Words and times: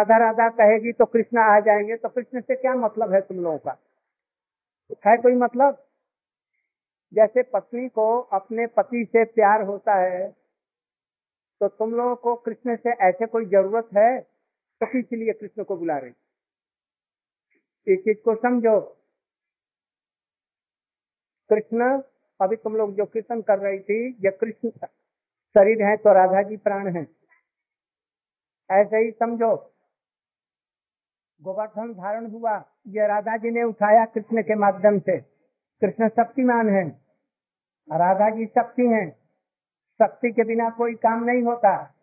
राधा 0.00 0.16
राधा 0.16 0.48
कहेगी 0.48 0.92
तो 0.92 1.04
कृष्ण 1.04 1.38
आ 1.38 1.58
जाएँगे 1.60 1.96
तो 1.96 2.08
कृष्ण 2.08 2.40
से 2.40 2.54
क्या 2.56 2.74
मतलब 2.74 3.12
है 3.14 3.20
तुम 3.20 3.36
लोगों 3.36 3.58
का? 3.58 3.76
है 5.06 5.16
कोई 5.16 5.34
मतलब? 5.34 5.86
जैसे 7.12 7.42
पत्नी 7.42 7.88
को 7.88 8.06
अपने 8.32 8.66
पति 8.66 9.04
से 9.04 9.24
प्यार 9.24 9.62
होता 9.62 9.94
है 9.94 10.28
तो 11.60 11.68
तुम 11.68 11.94
लोगों 11.94 12.16
को 12.16 12.34
कृष्ण 12.34 12.76
से 12.76 12.90
ऐसे 12.90 13.26
कोई 13.26 13.44
ज़रूरत 13.44 13.88
है? 13.96 14.20
तो 14.20 14.86
किस 14.86 15.12
लिए 15.12 15.32
कृष्ण 15.32 15.64
को 15.64 15.76
बुला 15.76 15.98
रहे 15.98 16.10
इस 17.86 17.98
चीज़ 17.98 18.18
को 18.24 18.34
समझो। 18.34 18.80
कृष्ण, 21.50 22.02
अभी 22.40 22.56
तुम 22.56 22.76
लोग 22.76 22.94
जो 22.94 23.04
कीर्तन 23.04 23.40
कर 23.42 23.58
रही 23.58 23.78
थी, 23.78 24.08
ये 24.24 24.30
कृष्ण 24.30 24.70
शरीर 25.54 25.82
है 25.82 25.96
तो 25.96 26.12
राधा 26.12 26.42
जी 26.42 26.56
प्राण 26.56 26.96
है। 26.96 27.06
ऐसे 28.70 28.96
ही 28.96 29.10
समझो। 29.10 29.54
गोवर्धन 31.42 31.92
धारण 31.92 32.30
हुआ। 32.30 32.64
ये 32.86 33.06
राधा 33.06 33.36
जी 33.36 33.50
ने 33.50 33.62
उठाया 33.62 34.04
कृष्ण 34.04 34.42
के 34.42 34.54
माध्यम 34.54 34.98
से। 34.98 35.20
कृष्ण 35.82 36.08
शक्तिमान 36.08 36.68
है। 36.68 36.88
राधा 37.88 38.30
जी 38.30 38.46
शक्ति 38.46 38.82
है। 38.82 39.10
शक्ति 40.00 40.32
के 40.32 40.44
बिना 40.44 40.70
कोई 40.70 40.94
काम 40.94 41.24
नहीं 41.24 41.42
होता। 41.42 41.94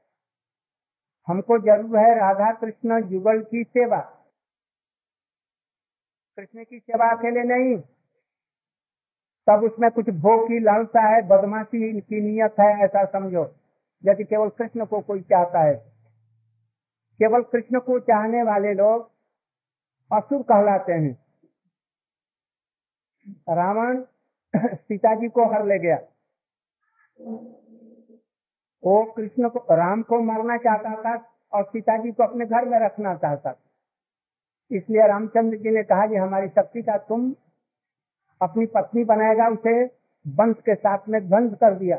हमको 1.28 1.58
ज़रूर 1.60 1.98
है 1.98 2.16
राधा 2.16 2.52
कृष्ण 2.54 3.12
युगल 3.12 3.42
की 3.42 3.64
सेवा। 3.64 4.00
कृष्ण 6.38 6.64
की 6.64 6.80
सेवा 6.80 7.12
अकेले 7.12 7.44
नहीं। 7.44 7.78
तब 9.48 9.64
उसमें 9.64 9.92
कुछ 9.92 10.10
भोग 10.10 10.48
की 10.48 10.60
लालसा 10.60 11.02
है, 11.02 11.22
बदमाशी 11.22 12.02
की 12.02 12.22
नियत 12.22 12.56
है, 12.60 12.84
ऐसा 12.84 13.06
समझो। 13.06 13.56
यदि 14.06 14.24
केवल 14.24 14.50
कृष्ण 14.50 14.86
को 14.86 15.02
कोई 15.02 15.22
चाहता 15.22 15.60
है। 15.60 15.76
केवल 17.20 17.42
कृष्ण 17.42 17.80
को 17.80 18.00
चाहने 18.00 18.44
वाले 18.44 18.74
लोग 18.74 19.17
असुर 20.14 20.42
कहलाते 20.42 20.94
हैं। 20.94 21.26
रावण 23.50 24.04
सीता 24.76 25.16
जी 25.16 25.30
को 25.30 25.46
हर 25.46 25.66
ले 25.66 25.80
गया। 25.80 25.98
वो 28.84 29.14
कृष्ण 29.14 29.50
को, 29.50 29.60
राम 29.60 30.02
को 30.02 30.20
मारना 30.20 30.58
चाहता 30.58 31.02
था 31.02 31.26
और 31.54 31.64
सीता 31.64 31.98
जी 31.98 32.12
को 32.12 32.24
अपने 32.24 32.46
घर 32.46 32.66
में 32.66 32.80
रखना 32.80 33.16
चाहता 33.16 33.54
था। 33.54 33.60
इसलिए 34.72 35.08
रामचंद्र 35.08 35.58
जी 35.58 35.70
ने 35.70 35.84
कहा 35.84 36.08
कि 36.08 36.16
हमारी 36.16 36.48
शक्ति 36.48 36.82
का 36.82 36.98
तुम 36.98 37.36
अपनी 38.42 38.66
पत्नी 38.66 39.04
बनाएगा, 39.04 39.48
उसे 39.48 39.86
वंश 40.28 40.56
के 40.60 40.76
साथ 40.76 40.98
में 41.10 41.28
ध्वंस 41.28 41.54
कर 41.54 41.76
दिया। 41.76 41.98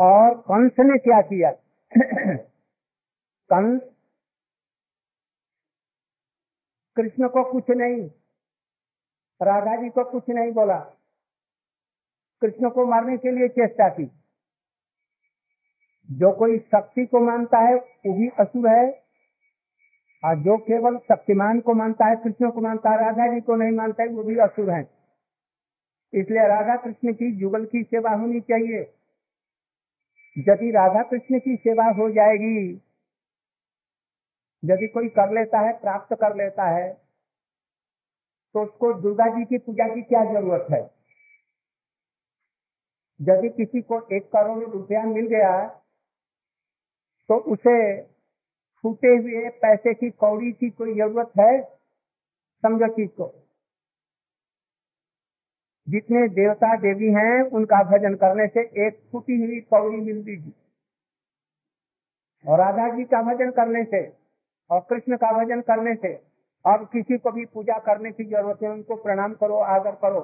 और 0.00 0.34
कंस 0.34 0.72
ने 0.80 0.98
क्या 0.98 1.20
किया? 1.20 1.50
कंस 3.52 3.82
कृष्ण 7.00 7.28
को 7.28 7.52
कुछ 7.52 7.64
नहीं, 7.70 8.10
राधा 9.42 9.82
जी 9.82 9.88
को 9.88 10.04
कुछ 10.04 10.22
नहीं 10.28 10.52
बोला। 10.52 10.78
कृष्ण 12.40 12.70
को 12.70 12.86
मारने 12.86 13.16
के 13.16 13.30
लिए 13.30 13.48
चेष्टा 13.48 13.88
की। 13.88 14.10
जो 16.10 16.32
कोई 16.32 16.58
शक्ति 16.58 17.06
को 17.06 17.20
मानता 17.20 17.58
है, 17.58 17.74
वो 17.74 18.14
भी 18.18 18.28
असुर 18.28 18.68
है। 18.68 19.02
और 20.24 20.38
जो 20.38 20.56
केवल 20.56 20.98
शक्तिमान 20.98 21.60
को 21.60 21.74
मानता 21.74 22.06
है, 22.06 22.16
कृष्ण 22.16 22.50
को 22.50 22.60
मानता 22.60 22.90
है, 22.90 22.98
राधा 22.98 23.34
जी 23.34 23.40
को 23.40 23.56
नहीं 23.56 23.72
मानता 23.72 24.02
है, 24.02 24.08
वो 24.08 24.22
भी 24.22 24.38
असुर 24.38 24.70
है। 24.70 24.90
इसलिए 26.14 26.48
राधा 26.48 26.76
कृष्ण 26.76 27.12
की 27.12 27.40
जुगल 27.40 27.64
की 27.64 27.82
सेवा 27.82 28.10
होनी 28.10 28.40
चाहिए। 28.40 28.94
यदि 30.38 30.70
राधा 30.70 31.02
कृष्ण 31.02 31.38
की 31.38 31.56
सेवा 31.56 31.84
हो 31.84 32.10
जाएगी 32.10 32.87
यदि 34.62 34.86
कोई 34.88 35.08
कर 35.08 35.32
लेता 35.34 35.58
है, 35.60 35.72
प्राप्त 35.80 36.14
कर 36.14 36.36
लेता 36.36 36.64
है 36.68 36.92
तो 38.54 38.62
उसको 38.62 38.92
दुर्गा 39.00 39.26
जी 39.28 39.44
की 39.44 39.58
पूजा 39.58 39.86
की 39.88 40.02
क्या 40.02 40.24
ज़रूरत 40.24 40.66
है? 40.70 40.80
यदि 43.20 43.48
किसी 43.50 43.80
को 43.82 44.00
एक 44.12 44.28
करोड़ 44.32 44.64
रुपया 44.64 45.02
मिल 45.04 45.26
गया 45.26 45.50
तो 47.28 47.38
उसे 47.52 47.78
फूटे 48.84 49.08
हुए 49.08 49.48
पैसे 49.62 49.94
की 49.94 50.10
कौड़ी 50.16 50.52
की 50.52 50.70
कोई 50.70 50.94
ज़रूरत 50.94 51.32
है? 51.38 51.52
समझो 52.62 52.88
चीज़ 52.88 53.10
को। 53.10 53.26
जितने 55.86 56.28
देवता 56.28 56.74
देवी 56.76 57.12
हैं, 57.12 57.42
उनका 57.50 57.82
भजन 57.90 58.14
करने 58.14 58.46
से 58.46 58.60
एक 58.86 59.00
फूटी 59.12 59.36
हुई 59.40 59.60
कौड़ी 59.70 59.96
मिलती 59.96 60.36
थी 60.36 60.52
और 62.44 62.58
राधा 62.58 62.88
जी 62.96 63.04
का 63.04 63.22
भजन 63.24 63.50
करने 63.50 63.84
से 63.84 64.06
और 64.70 64.80
कृष्ण 64.90 65.16
का 65.16 65.30
भजन 65.34 65.60
करने 65.62 65.94
से 65.96 66.12
अब 66.64 66.88
किसी 66.92 67.18
को 67.18 67.30
भी 67.32 67.44
पूजा 67.46 67.78
करने 67.80 68.10
की 68.12 68.24
ज़रूरत 68.24 68.62
है, 68.62 68.70
उनको 68.70 68.96
प्रणाम 68.96 69.34
करो, 69.34 69.56
आदर 69.56 69.90
करो। 69.96 70.20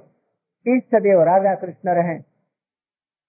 इष्ट 0.67 0.97
देव 0.97 1.23
राधा 1.25 1.55
कृष्ण 1.57 1.95
रहे, 1.95 2.19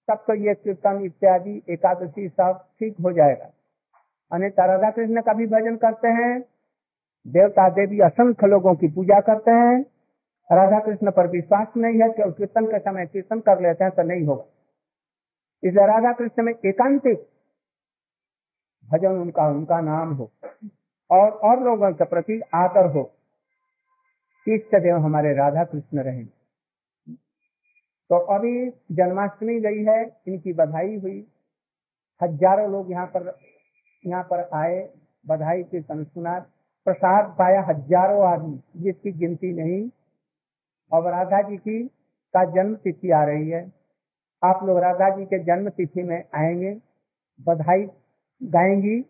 तब 0.08 0.24
तो 0.26 0.34
ये 0.36 0.54
कीर्तन 0.56 1.04
इत्यादि 1.04 1.62
एकादशी 1.70 2.28
सब 2.30 2.64
ठीक 2.80 2.96
हो 3.00 3.12
जाएगा। 3.12 3.50
अन्यथा 4.32 4.64
राधा 4.66 4.90
कृष्ण 4.90 5.22
का 5.22 5.32
भी 5.34 5.46
भजन 5.48 5.76
करते 5.78 6.08
हैं, 6.14 6.40
देवता 7.26 7.68
देवी 7.70 8.00
असंख्य 8.02 8.46
लोगों 8.46 8.74
की 8.74 8.88
पूजा 8.90 9.20
करते 9.22 9.50
हैं। 9.52 9.80
राधा 10.50 10.78
कृष्ण 10.80 11.10
पर 11.10 11.26
विश्वास 11.28 11.72
नहीं 11.76 12.00
है 12.00 12.08
कि 12.10 12.30
कीर्तन 12.32 12.66
के 12.66 12.78
समय 12.80 13.06
कीर्तन 13.06 13.40
कर 13.40 13.60
लेते 13.60 13.84
हैं 13.84 13.92
तो 13.94 14.02
नहीं 14.04 14.26
होगा। 14.26 14.44
इसलिए 15.62 15.86
राधा 15.86 16.12
कृष्ण 16.14 16.42
में 16.42 16.52
एकांतिक 16.52 17.26
भजन 18.88 19.20
उनका 19.20 19.46
उनका 19.48 19.80
नाम 19.82 20.12
हो। 20.14 20.30
और 21.10 21.30
और 21.30 21.62
लोगों 21.64 21.92
के 21.92 22.04
प्रति 22.04 22.40
आदर 22.54 22.90
हो। 22.90 23.10
देव 24.46 24.96
हमारे 24.96 25.32
राधा 25.34 25.64
कृष्ण 25.64 26.02
रहे। 26.02 26.24
तो 28.10 28.18
अभी 28.34 28.70
जन्माष्टमी 28.92 29.58
गई 29.60 29.82
है, 29.84 30.02
इनकी 30.28 30.52
बधाई 30.52 30.96
हुई। 30.96 31.26
हज़ारों 32.20 32.70
लोग 32.72 32.90
यहाँ 32.90 33.06
पर 33.06 33.34
यहाँ 34.04 34.22
पर 34.22 34.48
आए, 34.54 34.78
बधाई 35.26 35.62
के 35.62 35.80
सुना। 36.04 36.38
प्रसाद 36.86 37.34
पाया 37.38 37.62
हज़ारों 37.62 38.26
आदमी, 38.26 38.60
जिसकी 38.76 39.12
गिनती 39.12 39.52
नहीं। 39.52 39.88
और 40.92 41.10
राधा 41.12 41.40
जी 41.42 41.56
की 41.56 41.82
का 42.34 42.44
जन्म 42.44 42.74
तिथि 42.74 43.10
आ 43.10 43.24
रही 43.24 43.50
है। 43.50 43.62
आप 44.42 44.60
लोग 44.64 44.78
राधा 44.78 45.08
जी 45.16 45.24
के 45.24 45.38
जन्म 45.38 45.68
तिथि 45.70 46.02
में 46.02 46.22
आएँगे, 46.34 46.72
बधाई 47.40 47.86
गाएँगी। 48.40 49.00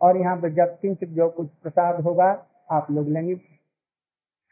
और 0.00 0.16
यहाँ 0.16 0.36
पर 0.36 0.52
जब 0.52 0.78
किंचित 0.80 1.08
जो 1.08 1.28
कुछ 1.28 1.48
प्रसाद 1.62 2.00
होगा, 2.00 2.46
आप 2.70 2.90
लोग 2.90 3.08
लेंगे। 3.08 3.34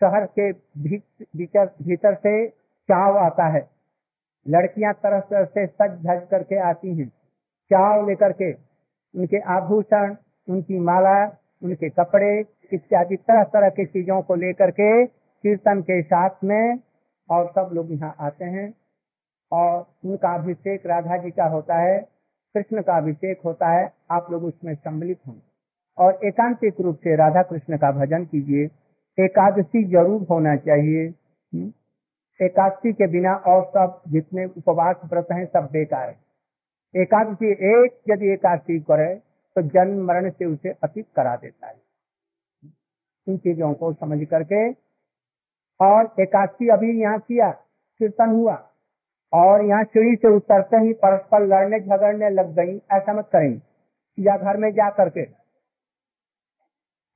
शहर 0.00 0.26
के 0.38 0.52
भीतर 0.52 1.66
भीतर 1.82 2.14
से 2.14 2.48
चाव 2.88 3.18
आता 3.18 3.46
है। 3.48 3.68
लड़कियाँ 4.46 4.92
तरह 4.94 5.20
तरह 5.20 5.44
से 5.44 5.66
सज 5.66 5.98
धज 6.06 6.26
करके 6.30 6.58
आती 6.60 6.96
हैं। 6.98 7.08
चाव 7.70 8.08
लेकर 8.08 8.32
के 8.32 8.52
उनके 8.52 9.40
आभूषण, 9.52 10.16
उनकी 10.48 10.78
माला, 10.78 11.24
उनके 11.62 11.88
कपड़े 11.88 12.44
इत्यादि 12.72 13.16
तरह 13.16 13.44
तरह 13.44 13.68
की 13.68 13.84
चीज़ों 13.86 14.22
को 14.22 14.34
लेकर 14.34 14.70
के 14.70 15.06
कीर्तन 15.06 15.80
के 15.80 16.02
साथ 16.02 16.44
में 16.44 16.78
और 17.30 17.46
सब 17.46 17.70
लोग 17.72 17.92
यहाँ 17.92 18.14
आते 18.20 18.44
हैं। 18.44 18.72
और 19.52 19.86
उनका 20.04 20.34
अभिषेक 20.34 20.86
राधा 20.86 21.16
जी 21.16 21.30
का 21.30 21.44
होता 21.44 21.74
है। 21.74 22.13
कृष्ण 22.54 22.82
का 22.82 22.96
अभिषेक 22.96 23.40
होता 23.44 23.68
है, 23.68 23.92
आप 24.10 24.26
लोग 24.30 24.44
उसमें 24.44 24.74
सम्मिलित 24.74 25.18
हों 25.26 25.34
और 25.98 26.18
एकांतिक 26.24 26.80
रूप 26.80 26.96
से 26.96 27.16
राधा 27.16 27.42
कृष्ण 27.42 27.76
का 27.76 27.90
भजन 27.92 28.24
कीजिए। 28.24 28.64
एकादशी 29.24 29.84
ज़रूर 29.84 30.26
होना 30.30 30.56
चाहिए। 30.56 31.08
हम्म? 31.54 31.72
एकादशी 32.42 32.92
के 32.92 33.06
बिना 33.06 33.34
और 33.34 33.64
सब 33.64 34.00
जितने 34.08 34.44
उपवास 34.44 34.96
व्रत 35.04 35.26
हैं, 35.32 35.46
सब 35.46 35.68
बेकार 35.72 36.08
है। 36.08 36.16
एकादशी 36.96 37.52
एक 37.52 38.00
यदि 38.10 38.32
एकादशी 38.32 38.80
करे 38.80 39.14
तो 39.56 39.62
जन्म 39.62 40.04
मरण 40.04 40.30
से 40.30 40.44
उसे 40.44 40.70
अतीत 40.70 41.06
करा 41.16 41.36
देता 41.36 41.66
है। 41.66 41.76
इन 43.28 43.36
चीज़ों 43.38 43.74
को 43.74 43.92
समझ 43.92 44.24
करके। 44.24 44.72
और 45.80 46.14
एकादशी 46.20 46.68
अभी 46.68 47.00
यहाँ 47.00 47.18
किया, 47.18 47.50
कीर्तन 47.98 48.30
हुआ। 48.30 48.54
और 49.34 49.64
यहाँ 49.64 49.84
सीढ़ी 49.84 50.16
से 50.16 50.34
उतरते 50.34 50.76
ही 50.78 50.92
परस्पर 50.96 51.46
लड़ने 51.46 51.80
झगड़ने 51.80 52.28
लग 52.30 52.54
गई। 52.56 52.76
ऐसा 52.92 53.12
मत 53.12 53.28
करेंगे 53.32 53.60
या 54.18 54.36
घर 54.38 54.56
में 54.56 54.70
जा 54.72 54.88
करके। 54.98 55.22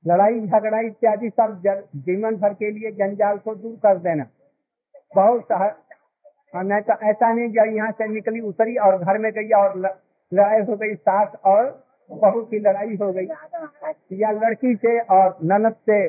लड़ाई 0.05 0.39
झगड़ा 0.39 0.79
इत्यादि 0.79 1.29
सब 1.31 1.61
जीवन 1.97 2.35
भर 2.37 2.53
के 2.53 2.71
लिए 2.71 2.91
जंजाल 2.93 3.37
को 3.37 3.55
दूर 3.55 3.75
कर 3.83 3.97
देना। 3.99 4.25
बहुत 5.13 5.47
नहीं 6.55 6.81
तो 6.81 6.93
ऐसा 7.05 7.31
नहीं 7.31 7.47
जब 7.49 7.75
यहाँ 7.75 7.91
से 7.91 8.07
निकली, 8.07 8.39
उतरी 8.41 8.75
और 8.77 8.97
घर 8.97 9.17
में 9.17 9.31
गई 9.31 9.49
और 9.53 9.77
लड़ाई 9.77 10.61
हो 10.61 10.75
गई, 10.75 10.95
सास 10.95 11.35
और 11.45 11.65
बहू 12.11 12.41
की 12.43 12.59
लड़ाई 12.59 12.95
हो 12.95 13.11
गई। 13.13 13.25
या 14.19 14.31
लड़की 14.33 14.75
से 14.75 14.99
और 14.99 15.37
ननद 15.43 15.75
से 15.85 16.07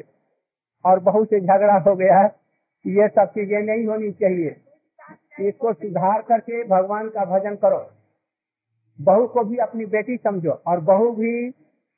और 0.85 1.01
बहू 1.01 1.25
से 1.25 1.41
झगड़ा 1.41 1.79
हो 1.79 1.95
गया। 1.97 2.23
ये 2.85 3.09
सब 3.09 3.31
चीज़ें 3.31 3.61
नहीं 3.61 3.87
होनी 3.87 4.11
चाहिए। 4.13 4.57
इसको 5.33 5.73
सुधार 5.73 6.23
करके 6.23 6.63
भगवान 6.65 7.09
का 7.09 7.25
भजन 7.25 7.55
करो। 7.55 7.91
बहू 8.99 9.27
को 9.27 9.45
भी 9.45 9.57
अपनी 9.57 9.85
बेटी 9.87 10.17
समझो 10.17 10.51
और 10.51 10.81
बहू 10.81 11.11
भी 11.13 11.51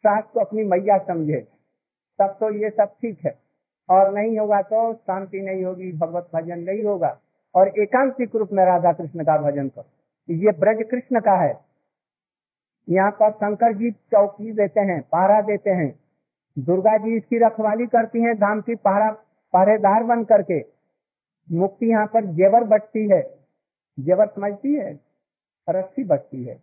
सास 0.04 0.24
को 0.24 0.40
अपनी 0.40 0.64
मैया 0.64 0.98
समझे। 0.98 1.40
तब 2.18 2.36
तो 2.40 2.50
ये 2.54 2.70
सब 2.70 2.94
ठीक 3.02 3.18
है। 3.24 3.38
और 3.88 4.12
नहीं 4.14 4.38
होगा 4.38 4.60
तो 4.62 4.94
शांति 4.94 5.40
नहीं 5.40 5.64
होगी, 5.64 5.92
भगवत 5.92 6.28
भजन 6.34 6.58
नहीं 6.58 6.84
होगा। 6.84 7.18
और 7.54 7.68
एकांतिक 7.68 8.36
रूप 8.36 8.52
में 8.52 8.64
राधा 8.64 8.92
कृष्ण 8.92 9.24
का 9.24 9.36
भजन 9.38 9.68
करो। 9.68 10.34
ये 10.34 10.52
ब्रज 10.52 10.86
कृष्ण 10.90 11.20
का 11.20 11.32
है। 11.32 11.60
यहाँ 12.88 13.10
पर 13.10 13.30
शंकर 13.30 13.72
जी 13.72 13.90
चौकी 13.90 14.52
देते 14.52 14.80
हैं 14.80 15.00
पहरा 15.02 15.40
देते 15.40 15.70
हैं। 15.70 16.00
दुर्गा 16.58 16.96
जी 16.98 17.16
इसकी 17.16 17.38
रखवाली 17.38 17.86
करती 17.86 18.22
हैं, 18.22 18.34
धाम 18.36 18.60
की 18.60 18.74
पहरा 18.74 19.10
पहरेदार 19.54 20.02
बन 20.02 20.24
करके। 20.24 20.60
मुक्ति 21.50 21.86
यहाँ 21.86 22.06
पर 22.06 22.24
जेवर 22.24 22.64
बटती 22.64 23.08
है। 23.08 23.22
जेवर 23.98 24.26
समझती 24.26 24.74
है? 24.74 25.00
रस्सी 25.68 26.04
बटती 26.04 26.44
है। 26.44 26.54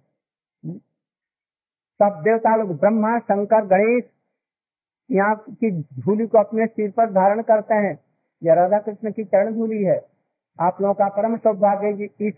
सब 2.00 2.22
देवता 2.24 2.56
लोग, 2.56 2.80
ब्रह्मा, 2.80 3.20
शंकर, 3.20 3.66
गणेश, 3.66 4.04
यहाँ 5.12 5.36
की 5.50 5.72
झूली 5.82 6.28
को 6.28 6.38
अपने 6.38 6.66
सिर 6.68 6.92
पर 6.92 7.12
धारण 7.12 7.42
करते 7.42 7.76
हैं। 7.76 8.00
यह 8.44 8.54
राधा 8.54 8.80
कृष्ण 8.80 9.12
की 9.12 9.24
चरण 9.24 9.54
झूली 9.54 9.84
है। 9.84 10.00
आप 10.60 10.82
लोगों 10.82 10.94
का 10.94 11.08
परम 11.10 11.38
सौभाग्य 11.38 12.10
इस 12.22 12.34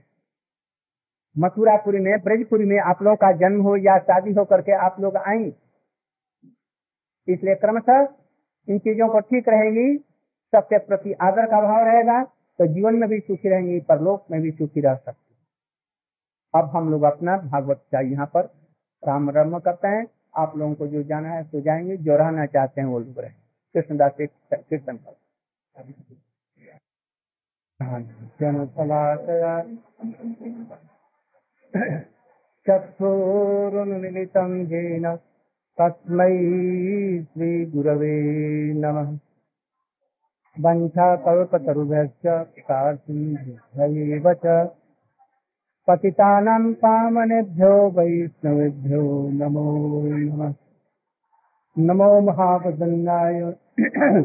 मथुरापुरी 1.37 1.99
में, 1.99 2.19
ब्रजपुरी 2.19 2.65
में 2.65 2.79
आप 2.79 3.01
लोगों 3.01 3.15
का 3.15 3.31
जन्म 3.31 3.61
हो 3.61 3.75
या 3.75 3.97
शादी 3.99 4.33
हो 4.33 4.45
करके 4.45 4.71
आप 4.71 4.95
लोग 4.99 5.17
आई। 5.17 5.53
इसलिए 7.27 7.55
क्रमशः 7.55 8.07
इन 8.67 8.79
चीज़ों 8.79 9.09
को 9.09 9.19
ठीक 9.19 9.49
रहेगी। 9.49 10.10
सबके 10.53 10.77
प्रति 10.79 11.13
आदर 11.21 11.45
का 11.45 11.61
भाव 11.61 11.85
रहेगा 11.87 12.23
तो 12.59 12.65
जीवन 12.67 12.95
में 12.95 13.09
भी 13.09 13.19
सुखी 13.19 13.49
रहेंगी, 13.49 13.79
परलोक 13.79 14.25
में 14.31 14.41
भी 14.41 14.51
सुखी 14.51 14.81
रह 14.81 14.95
सकते 14.95 15.19
अब 16.53 16.69
हम 16.69 16.89
लोग 16.91 17.03
अपना 17.03 17.37
भागवत 17.39 17.83
का 17.91 17.99
यहाँ 18.01 18.25
पर 18.27 18.43
राम 19.03 19.29
रम 19.29 19.57
करते 19.59 19.87
हैं। 19.87 20.05
आप 20.37 20.57
लोगों 20.57 20.73
को 20.75 20.87
जो 20.87 21.03
जाना 21.03 21.29
है 21.29 21.43
तो 21.43 21.61
जाएँगे। 21.61 21.97
जो 21.97 22.17
रहना 22.17 22.45
चाहते 22.45 22.81
हैं 22.81 22.87
वो 22.87 22.99
लोग 22.99 23.19
रहे। 23.19 23.29
कृष्णदास 23.75 24.11
कीर्तन 24.21 24.97
कर। 24.97 25.15
चक्षुरुन्मिलितं 32.67 34.51
येन 34.67 35.15
तस्मै 35.77 36.29
श्रीगुरवे 37.23 38.15
नमः। 38.75 39.17
वञ्चाकल्पतरुभ्यश्च 40.65 42.57
कार्तिभ्यैव 42.59 44.33
च। 44.33 44.67
पतितानां 45.87 46.73
पामनेभ्यो 46.73 47.89
वैष्णवेभ्यो 47.89 49.29
नमो 49.29 50.07
नमः। 50.07 50.53
नमो 51.79 52.21
महावदन्नाय 52.21 53.53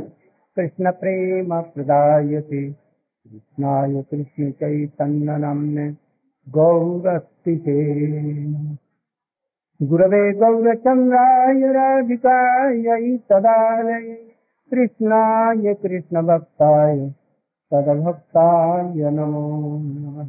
कृष्णप्रेमप्रदायते 0.56 2.70
कृष्णाय 2.70 4.02
कृष्णचैतन्यनाम्ने 4.02 5.94
गौरस्तिते 6.48 7.82
गुरवे 9.82 10.32
गौरचन्द्राय 10.32 11.72
राधिकायै 11.72 13.16
तदालय 13.16 14.35
कृष्णाय 14.70 15.74
कृष्णभक्ताय 15.74 17.12
तदभक्ताय 17.72 19.10
नमो 19.10 19.78
नमः। 19.78 20.28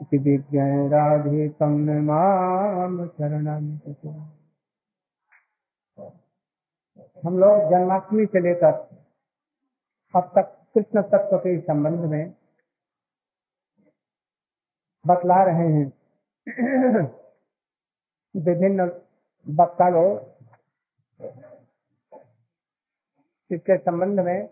राधे 0.00 1.48
तं 1.48 1.72
माँ 2.02 3.06
शरणं 3.08 3.64
हम 7.24 7.38
लोग 7.38 7.70
जन्माष्टमी 7.70 8.26
से 8.26 8.40
लेकर 8.40 8.72
अब 10.14 10.30
तक 10.36 10.54
कृष्ण 10.74 11.02
तत्व 11.02 11.36
के 11.38 11.60
संबंध 11.60 12.04
में 12.10 12.34
बतला 15.06 15.42
रहे 15.44 15.66
हैं। 15.72 15.86
विभिन्न 18.34 18.80
वक्ता 19.46 19.88
लोग 19.88 20.10
इसके 23.50 23.76
संबंध 23.78 24.20
में 24.20 24.48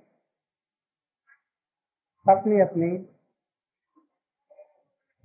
अपनी 2.27 2.61
अपनी 2.61 2.89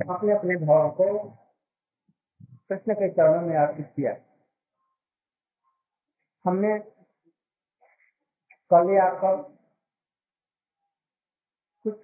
अपने 0.02 0.34
अपने 0.34 0.56
भाव 0.56 0.90
को 0.92 1.08
कृष्ण 2.70 2.94
के 2.94 3.10
चरणों 3.10 3.42
में 3.42 3.56
अर्पित 3.58 3.86
किया। 3.96 4.16
हमने 6.46 6.78
कल 8.72 8.98
आपका 8.98 9.36
कुछ 11.86 11.98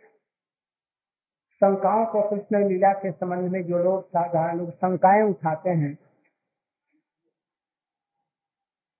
शंकाओं 1.61 2.05
को 2.05 2.21
कृष्ण 2.29 2.67
लीला 2.67 2.91
के 2.93 3.11
संबंध 3.11 3.51
में 3.51 3.61
जो 3.63 3.77
लोग 3.83 4.07
साधारण 4.07 4.57
लोग 4.57 4.71
शंकाएँ 4.71 5.23
उठाते 5.29 5.69
हैं, 5.69 5.97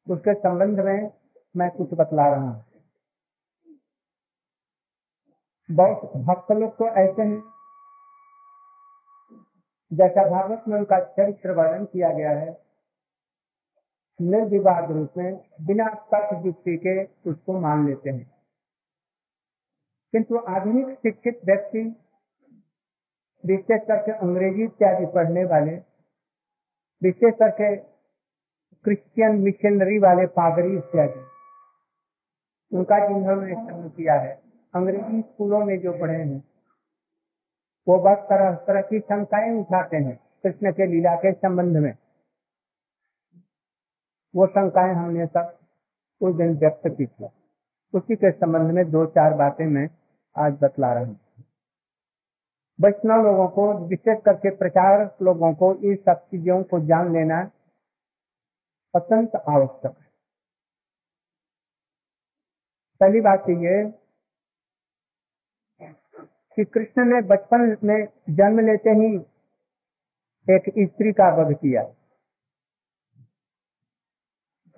उसके 0.07 0.33
संबंध 0.33 0.79
में 0.79 1.11
मैं 1.55 1.69
कुछ 1.71 1.89
बतला 1.93 2.29
रहा 2.29 2.39
हूँ। 2.39 2.65
बहुत 5.69 6.11
भक्त 6.25 6.51
लोग 6.51 6.77
तो 6.77 6.87
ऐसे 7.01 7.21
हैं 7.21 7.56
जैसा 9.91 10.29
भागवत 10.29 10.63
में 10.67 10.77
उनका 10.77 10.99
चरित्र 10.99 11.51
वर्णन 11.51 11.85
किया 11.85 12.09
गया 12.13 12.31
है, 12.31 12.49
निर्विवाद 14.19 14.91
रूप 14.91 15.13
में 15.17 15.35
बिना 15.61 15.87
तर्क 16.13 16.45
युक्ति 16.45 16.77
के 16.77 17.03
उसको 17.29 17.59
मान 17.59 17.87
लेते 17.87 18.09
हैं। 18.09 18.31
किंतु 20.13 20.37
आधुनिक 20.37 20.97
शिक्षित 20.97 21.39
व्यक्ति 21.45 21.81
विशेष 23.43 23.81
करके 23.81 24.11
अंग्रेज़ी 24.11 24.63
इत्यादि 24.63 25.05
पढ़ने 25.05 25.43
वाले 25.45 25.75
विशेष 27.01 27.33
करके 27.33 27.75
क्रिश्चियन 28.85 29.35
मिशनरी 29.35 29.97
वाले 29.99 30.25
पादरी 30.33 30.75
इत्यादि, 30.77 31.19
उनका 32.71 32.97
जिन्होंने 33.07 33.55
किया 33.89 34.13
है, 34.13 34.33
अंग्रेज़ी 34.73 35.21
स्कूलों 35.21 35.65
में 35.65 35.79
जो 35.79 35.91
पढ़े 35.91 36.17
हैं 36.17 36.43
वो 37.87 37.97
बस 37.99 38.17
तरह 38.29 38.55
तरह 38.67 38.81
की 38.81 38.99
शंकाएँ 38.99 39.59
उठाते 39.59 39.97
हैं 39.97 40.15
कृष्ण 40.43 40.71
के 40.71 40.85
लीला 40.85 41.15
के 41.15 41.31
संबंध 41.33 41.77
में। 41.77 41.93
वो 44.35 44.47
शंकाएँ 44.47 44.93
हमने 44.93 45.25
सब 45.27 45.57
उस 46.21 46.35
दिन 46.35 46.57
व्यक्त 46.57 46.87
की 46.87 47.05
थी। 47.05 47.29
उसी 47.93 48.15
के 48.15 48.31
संबंध 48.31 48.71
में 48.71 48.89
दो 48.91 49.05
चार 49.05 49.33
बातें 49.33 49.65
मैं 49.65 49.89
आज 50.35 50.57
बतला 50.61 50.93
रहा 50.93 51.03
हूँ। 51.03 51.19
वैष्णव 52.79 53.23
लोगों 53.23 53.47
को, 53.47 53.73
विशेष 53.87 54.17
करके 54.25 54.49
प्रचारक 54.55 55.21
लोगों 55.21 55.53
को 55.53 55.73
इन 55.75 55.95
सब 55.95 56.25
चीज़ों 56.31 56.63
को 56.63 56.79
जान 56.79 57.13
लेना 57.13 57.39
अत्यंत 58.95 59.35
आवश्यक 59.35 59.97
है। 59.97 60.05
पहली 63.01 63.21
बात 63.21 63.39
तो 63.39 63.51
ये 63.63 63.83
कि 66.57 66.65
कृष्ण 66.65 67.03
ने 67.05 67.21
बचपन 67.21 67.77
में 67.83 68.07
जन्म 68.29 68.59
लेते 68.59 68.89
ही 68.89 69.15
एक 70.49 70.89
स्त्री 70.89 71.11
का 71.11 71.35
वध 71.35 71.55
किया। 71.55 71.83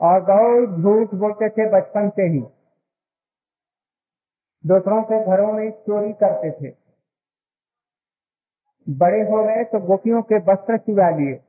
और 0.01 0.21
बहुत 0.21 0.79
झूठ 0.79 1.19
बोलते 1.19 1.50
थे 1.50 1.69
बचपन 1.71 2.09
से 2.09 2.21
ही। 2.21 2.39
दूसरों 4.65 5.03
के 5.03 5.25
घरों 5.25 5.53
में 5.53 5.71
चोरी 5.71 6.13
करते 6.13 6.51
थे। 6.51 6.75
बड़े 8.89 9.21
हो 9.21 9.43
गए 9.43 9.63
तो 9.63 9.79
गोपियों 9.79 10.21
के 10.21 10.36
वस्त्र 10.36 10.77
चुरा 10.77 11.09
लिए। 11.09 11.43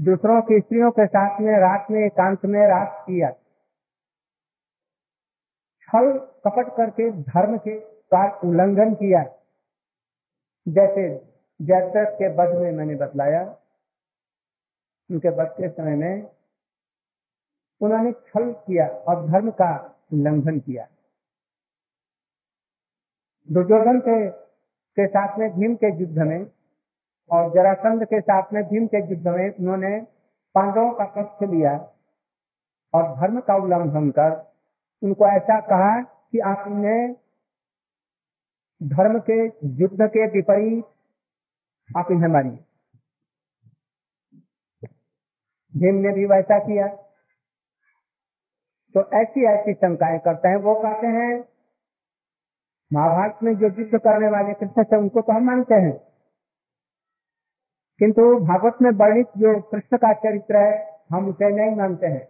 दूसरों 0.00 0.42
की 0.42 0.60
स्त्रियों 0.60 0.90
के 0.90 1.06
साथ 1.06 1.40
में, 1.40 1.52
रात 1.52 1.86
में, 1.90 2.00
एकांत 2.00 2.44
में 2.44 2.60
रात 2.60 3.04
किया। 3.06 3.30
छल 5.82 6.18
कपट 6.44 6.76
करके 6.76 7.10
धर्म 7.22 7.58
के 7.58 7.93
का 8.14 8.24
उल्लंघन 8.44 8.94
किया। 8.94 9.22
जैसे 10.66 11.08
जयद्रथ 11.60 12.12
के 12.12 12.28
वध 12.34 12.54
में 12.54 12.72
मैंने 12.72 12.94
बतलाया, 12.94 13.42
उनके 15.10 15.28
वध 15.28 15.46
के 15.46 15.68
समय 15.68 15.96
में 15.96 16.30
उन्होंने 17.80 18.12
छल 18.12 18.52
किया 18.66 18.86
और 18.86 19.26
धर्म 19.28 19.50
का 19.50 19.72
उल्लंघन 20.12 20.58
किया। 20.58 20.86
दुर्योधन 23.48 23.98
के 24.00 24.18
के 24.96 25.06
साथ 25.06 25.38
में 25.38 25.48
भीम 25.50 25.74
के 25.74 25.88
युद्ध 26.00 26.18
में 26.18 26.46
और 27.30 27.50
जरासंध 27.54 28.04
के 28.04 28.20
साथ 28.20 28.52
में 28.52 28.62
भीम 28.64 28.86
के 28.86 28.98
युद्ध 29.10 29.26
में 29.28 29.48
उन्होंने 29.50 29.98
पांडवों 30.54 30.90
का 30.92 31.04
पक्ष 31.04 31.48
लिया 31.48 31.72
और 32.94 33.02
धर्म 33.16 33.40
का 33.40 33.56
उल्लंघन 33.56 34.10
कर 34.10 34.36
उनको 35.02 35.26
ऐसा 35.26 35.60
कहा 35.60 36.00
कि 36.02 36.38
आपने 36.38 36.94
धर्म 38.84 39.18
के, 39.18 39.46
युद्ध 39.68 40.02
के 40.02 40.26
विपरीत 40.26 40.84
आप 41.96 42.08
इन्हें 42.10 42.28
मारिए 42.28 42.64
भीम 45.76 45.94
ने 45.94 46.12
भी 46.12 46.26
वैसा 46.26 46.58
किया। 46.58 46.88
तो 48.94 49.10
ऐसी 49.22 49.44
ऐसी 49.44 49.74
शंकाएँ 49.74 50.18
करते 50.18 50.48
हैं, 50.48 50.56
वो 50.56 50.74
कहते 50.74 51.06
हैं, 51.06 51.44
महाभारत 52.92 53.38
में 53.42 53.56
जो 53.56 53.66
युद्ध 53.66 53.98
करने 53.98 54.28
वाले 54.28 54.54
कृष्ण 54.54 54.84
थे, 54.84 54.96
उनको 54.96 55.20
तो 55.20 55.32
हम 55.32 55.44
मानते 55.44 55.74
हैं। 55.74 55.96
किंतु 57.98 58.22
भागवत 58.22 58.78
में 58.82 58.90
वर्णित 58.90 59.26
जो 59.26 59.60
कृष्ण 59.60 59.96
का 59.96 60.12
चरित्र 60.12 60.56
है, 60.56 61.00
हम 61.12 61.28
उसे 61.28 61.50
नहीं 61.50 61.76
मानते 61.76 62.06
हैं, 62.06 62.28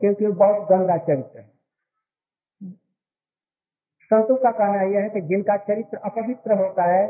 क्योंकि 0.00 0.26
वो 0.26 0.32
बहुत 0.32 0.68
गंदा 0.68 0.96
चरित्र 0.96 1.38
है। 1.38 1.53
संतों 4.14 4.36
का 4.36 4.50
कहना 4.50 4.82
यह 4.82 5.02
है 5.02 5.08
कि 5.10 5.20
जिनका 5.20 5.56
चरित्र 5.56 5.96
अपवित्र 5.96 6.52
होता 6.52 6.82
है, 6.82 7.06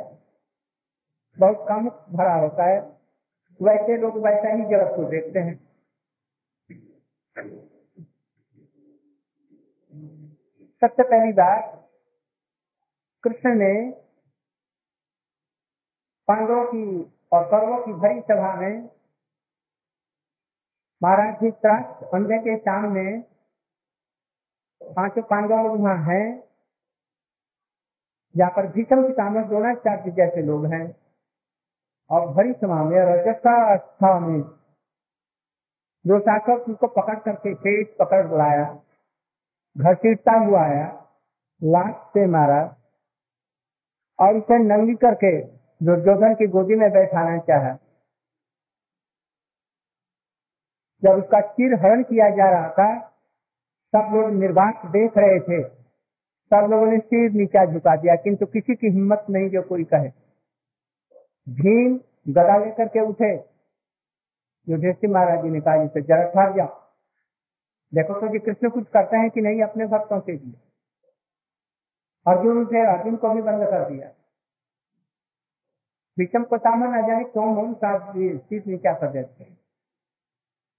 बहुत 1.39 1.67
कम 1.69 1.89
भरा 2.17 2.35
होता 2.35 2.65
है, 2.65 2.79
वैसे 3.61 3.97
लोग 3.97 4.17
वैसा 4.17 4.53
ही 4.55 4.65
जगत 4.65 4.93
को 4.97 5.05
देखते 5.05 5.39
हैं। 5.39 5.55
सबसे 10.83 11.03
पहली 11.03 11.33
बात, 11.33 11.91
कृष्ण 13.25 13.55
ने 13.55 13.75
पांडवों 16.29 16.65
की 16.65 16.87
और 17.33 17.45
कौरवों 17.51 17.79
की 17.83 17.93
भरी 17.93 18.21
सभा 18.21 18.55
में 18.55 18.89
महाराज 21.03 21.35
जी 21.43 21.51
अंधे 22.15 22.39
के 22.39 22.57
सामने 22.57 23.05
पाँचों 24.81 25.23
पांडव 25.23 25.69
वहाँ 25.69 25.97
हैं। 26.05 26.54
जहाँ 28.35 28.51
पर 28.51 28.67
भीषम 28.67 29.07
पितामह 29.07 29.43
द्रोणाचार्य 29.43 30.11
जैसे 30.11 30.43
लोग 30.43 30.67
हैं। 30.67 30.85
और 32.11 32.27
भरी 32.35 32.53
सभा 32.53 32.83
में 32.85 32.99
रजस्था 33.01 34.19
में 34.21 34.41
जो 36.05 36.19
शासक 36.21 36.69
उनको 36.69 36.87
पकड़ 36.87 37.19
करके 37.19 37.55
पेट 37.55 37.97
पकड़ 37.99 38.27
बुलाया 38.27 38.65
घसीटता 39.77 40.33
हुआ 40.39 40.63
आया 40.63 40.87
लाश 41.63 41.95
से 42.09 42.27
मारा, 42.27 42.61
और 44.19 44.37
उसे 44.37 44.59
नंगी 44.59 44.95
करके 44.95 45.31
दुर्योधन 45.81 46.35
की 46.35 46.47
गोदी 46.47 46.75
में 46.75 46.91
बैठाना 46.91 47.39
चाहा। 47.39 47.73
जब 51.03 51.23
उसका 51.23 51.41
चिर 51.41 51.75
हरण 51.75 52.03
किया 52.03 52.29
जा 52.31 52.51
रहा 52.51 52.69
था, 52.71 52.89
सब 53.95 54.15
लोग 54.15 54.31
निर्वाक 54.33 54.87
देख 54.87 55.19
रहे 55.19 55.41
थे। 55.41 55.63
सब 56.53 56.67
लोगों 56.71 56.87
ने 56.87 56.99
सिर 57.01 57.31
नीचा 57.33 57.65
झुका 57.67 57.95
दिया, 57.97 58.15
किंतु 58.17 58.47
किसी 58.49 58.75
की 58.75 58.91
हिम्मत 58.91 59.27
नहीं 59.31 59.49
जो 59.51 59.63
कोई 59.63 59.85
कहे। 59.87 60.09
भीम 61.47 61.97
गदा 62.29 62.57
लेकर 62.59 62.89
के 62.89 63.01
उठे। 63.01 63.33
युधिष्ठिर 64.67 65.11
महाराज 65.11 65.43
जी 65.43 65.51
ने 65.51 65.61
कहा 65.61 65.85
जिसे 65.85 66.03
जरा 66.03 66.31
ठहर 66.31 66.53
जाओ 66.57 66.83
देखो 67.93 68.21
तो 68.21 68.29
जी, 68.29 68.39
कृष्ण 68.39 68.71
कुछ 68.71 68.87
करते 68.89 69.17
हैं 69.17 69.31
कि 69.31 69.41
नहीं 69.41 69.63
अपने 69.63 69.87
भक्तों 69.87 70.21
के 70.21 70.33
लिए 70.33 70.55
अर्जुन 72.27 72.65
से 72.67 72.87
अर्जुन 72.89 73.17
को 73.17 73.35
भी 73.35 73.43
बंद 73.43 73.65
कर 73.65 73.89
दिया। 73.91 74.09
विषम 76.17 76.45
को 76.45 76.59
सामने 76.59 76.87
आ 76.89 77.07
जाने 77.07 77.25
क्यों 77.27 77.47
हम 77.57 77.75
सीट 77.75 78.67
नीचा 78.67 78.93
कर 78.95 79.11
देते 79.13 79.45
हैं। 79.45 79.57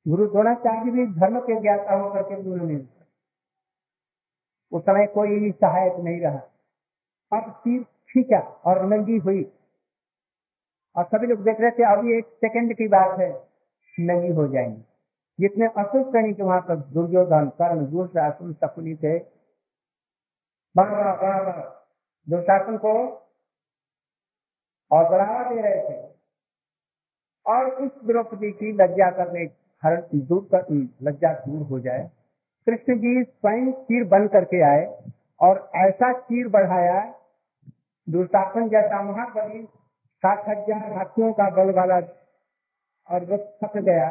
गुरु 0.05 0.25
द्रोणाचार्य 0.27 0.91
भी 0.91 1.05
धर्म 1.15 1.39
के 1.41 1.59
ज्ञाता 1.61 1.95
होकर 1.95 2.23
के 2.23 2.35
उन्होंने 2.43 2.75
उस 4.71 4.83
समय 4.83 5.07
कोई 5.07 5.51
सहायक 5.51 5.93
नहीं 5.95 6.21
रहा। 6.21 6.39
अब 7.33 7.51
तीर 7.51 7.83
खींचा 7.83 8.39
और 8.39 8.85
नंगी 8.85 9.17
हुई। 9.17 9.51
और 10.95 11.05
सभी 11.05 11.27
लोग 11.27 11.43
देख 11.43 11.59
रहे 11.59 11.71
थे 11.71 11.83
अभी 11.83 12.17
एक 12.17 12.25
सेकंड 12.25 12.73
की 12.73 12.87
बात 12.87 13.19
है 13.19 13.47
नंगी 13.99 14.33
हो 14.33 14.47
जाएँगे। 14.47 14.81
जितने 15.39 15.65
असुर 15.65 16.03
के 16.03 16.43
वहाँ 16.43 16.61
पर 16.61 16.75
दुर्योधन, 16.75 17.49
कर्ण 17.49 17.85
दुर्शासन 17.85 18.53
शकुनी 18.53 18.95
थे 18.95 19.19
दुर्शासन 22.29 22.77
को 22.77 22.93
और 24.91 25.09
बढ़ावा 25.09 25.49
दे 25.49 25.61
रहे 25.61 25.81
थे। 25.81 26.15
और 27.47 27.65
उस 27.71 28.05
द्रौपदी 28.05 28.51
की 28.51 28.71
लज्जा 28.71 29.11
करने, 29.11 29.39
हर 29.83 30.01
दूर 30.15 30.47
कर 30.55 30.89
लज्जा 31.01 31.33
दूर 31.33 31.67
हो 31.67 31.79
जाए। 31.79 32.11
कृष्ण 32.67 32.97
जी 32.99 33.23
स्वयं 33.23 33.71
चीर 33.71 34.03
बन 34.07 34.27
करके 34.27 34.61
आए 34.63 34.85
और 35.39 35.57
ऐसा 35.75 36.11
चीर 36.19 36.47
बढ़ाया 36.47 37.01
दुर्शासन 38.07 38.69
जैसा 38.69 39.01
महाबली 39.01 39.63
सात 40.23 40.43
हज़ार 40.49 40.93
हाथियों 40.93 41.31
का 41.33 41.49
बल 41.55 41.73
वाला 41.75 41.95
और 43.09 43.25
वो 43.25 43.37
थक 43.63 43.77
गया 43.79 44.09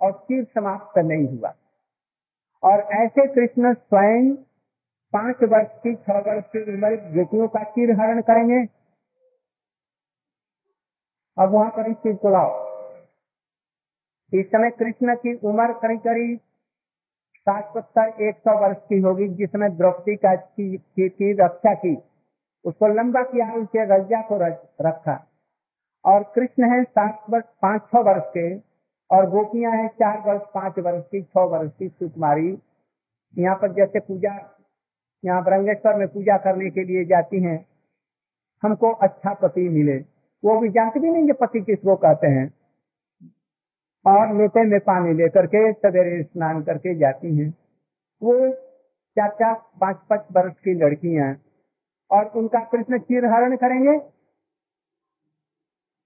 और 0.00 0.12
चीर 0.28 0.44
समाप्त 0.44 0.98
नहीं 0.98 1.26
हुआ। 1.28 1.54
और 2.62 2.80
ऐसे 2.94 3.26
कृष्ण 3.26 3.72
स्वयं 3.74 4.34
पाँच 5.14 5.42
वर्ष 5.42 5.68
की, 5.82 5.94
छह 5.94 6.18
वर्ष 6.20 6.44
की 6.46 6.62
उम्र 6.64 6.96
बेटियों 7.14 7.48
का 7.48 7.62
चीर 7.64 7.90
हरण 8.00 8.20
करेंगे। 8.20 8.60
अब 11.36 11.52
वहाँ 11.52 11.70
पर 11.70 11.90
इस 11.90 11.96
चीज़ 11.96 12.16
को 12.16 12.30
लाओ। 12.30 12.50
इस 14.32 14.46
समय 14.46 14.70
कृष्ण 14.70 15.14
की 15.16 15.34
उम्र 15.44 15.72
करीब 15.72 16.00
करीब 16.00 16.38
सत्तर 17.48 18.22
एक 18.22 18.36
सौ 18.38 18.58
वर्ष 18.60 18.76
की 18.88 18.98
होगी 19.00 19.28
जिसमें 19.28 19.76
द्रौपदी 19.76 20.14
का 20.16 20.34
की, 20.34 20.76
की, 20.76 21.08
की 21.08 21.32
रक्षा 21.32 21.74
की। 21.74 21.96
उसको 22.64 22.86
लंबा 22.86 23.22
किया 23.22 23.52
उसे 23.52 23.84
रज्जा 23.84 24.20
को 24.22 24.38
रखा। 24.86 25.26
और 26.04 26.22
कृष्ण 26.34 26.70
है 26.72 26.82
सात 26.84 27.22
वर्ष 27.30 27.44
पाँच 27.62 27.82
छह 27.82 27.98
वर्ष 27.98 28.22
के 28.26 28.54
और 29.10 29.30
गोपियाँ 29.30 29.72
हैं 29.72 29.88
चार 29.88 30.22
वर्ष 30.26 30.42
पाँच 30.54 30.78
वर्ष 30.78 31.04
की 31.04 31.22
छह 31.22 31.40
वर्ष 31.40 31.70
की 31.78 31.88
सुकुमारी। 31.88 32.58
यहाँ 33.38 33.56
पर 33.56 33.72
जैसे 33.72 34.00
पूजा 34.00 34.34
यहाँ 35.24 35.42
ब्रंगेश्वर 35.44 35.94
में 35.94 36.08
पूजा 36.08 36.36
करने 36.36 36.70
के 36.70 36.84
लिए 36.84 37.04
जाती 37.04 37.42
हैं 37.42 37.66
हमको 38.62 38.90
अच्छा 38.90 39.34
पति 39.34 39.68
मिले। 39.68 39.96
वो 40.42 40.58
भी 40.60 40.68
जानते 40.68 41.00
भी 41.00 41.10
नहीं 41.10 41.32
पति 41.32 41.60
किसको 41.60 41.96
कहते 41.96 42.26
हैं। 42.26 42.46
और 44.06 44.34
लोटे 44.36 44.62
में 44.64 44.78
पानी 44.80 45.14
लेकर 45.14 45.46
के 45.46 45.72
सवेरे 45.72 46.22
स्नान 46.22 46.62
करके 46.62 46.94
जाती 46.94 47.36
हैं। 47.36 47.48
वो 48.22 48.34
चार 49.16 49.30
चार 49.30 49.54
पाँच 49.80 49.96
पाँच 50.10 50.26
वर्ष 50.32 50.54
की 50.54 50.74
लड़कियाँ 50.74 51.34
और 52.10 52.24
उनका 52.24 52.60
कृष्ण 52.64 52.98
चीर 52.98 53.24
हरण 53.24 53.56
करेंगे। 53.56 53.94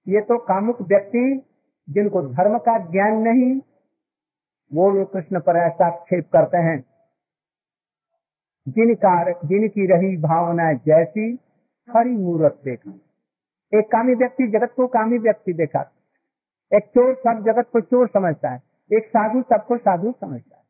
ये 0.06 0.20
तो 0.20 0.38
कामुक 0.38 0.82
व्यक्ति 0.82 1.46
जिनको 1.88 2.22
धर्म 2.22 2.58
का 2.58 2.78
ज्ञान 2.90 3.16
नहीं, 3.18 3.60
वो 4.72 4.90
लोग 4.90 5.12
कृष्ण 5.12 5.40
पर 5.40 5.56
ऐसा 5.56 5.90
क्षेप 5.90 6.28
करते 6.32 6.58
हैं। 6.58 6.84
जिनका 8.66 9.32
जिनकी 9.44 9.86
रही 9.86 10.16
भावना 10.16 10.72
जैसी 10.72 11.38
हरी 11.88 12.10
मूर्त 12.10 12.60
देखा 12.64 12.90
एक 13.72 13.86
कामी 13.86 14.14
व्यक्ति, 14.14 14.46
जगत 14.46 14.72
को 14.76 14.86
कामी 14.86 15.18
व्यक्ति 15.18 15.52
देखा। 15.52 15.90
एक 16.72 16.84
चोर 16.84 17.14
सब 17.14 17.44
जगत 17.44 17.68
को 17.72 17.80
चोर 17.80 18.08
समझता 18.08 18.48
है। 18.48 18.62
एक 18.90 19.06
साधु 19.06 19.42
सबको 19.42 19.76
साधु 19.76 20.12
समझता 20.20 20.56
है। 20.56 20.62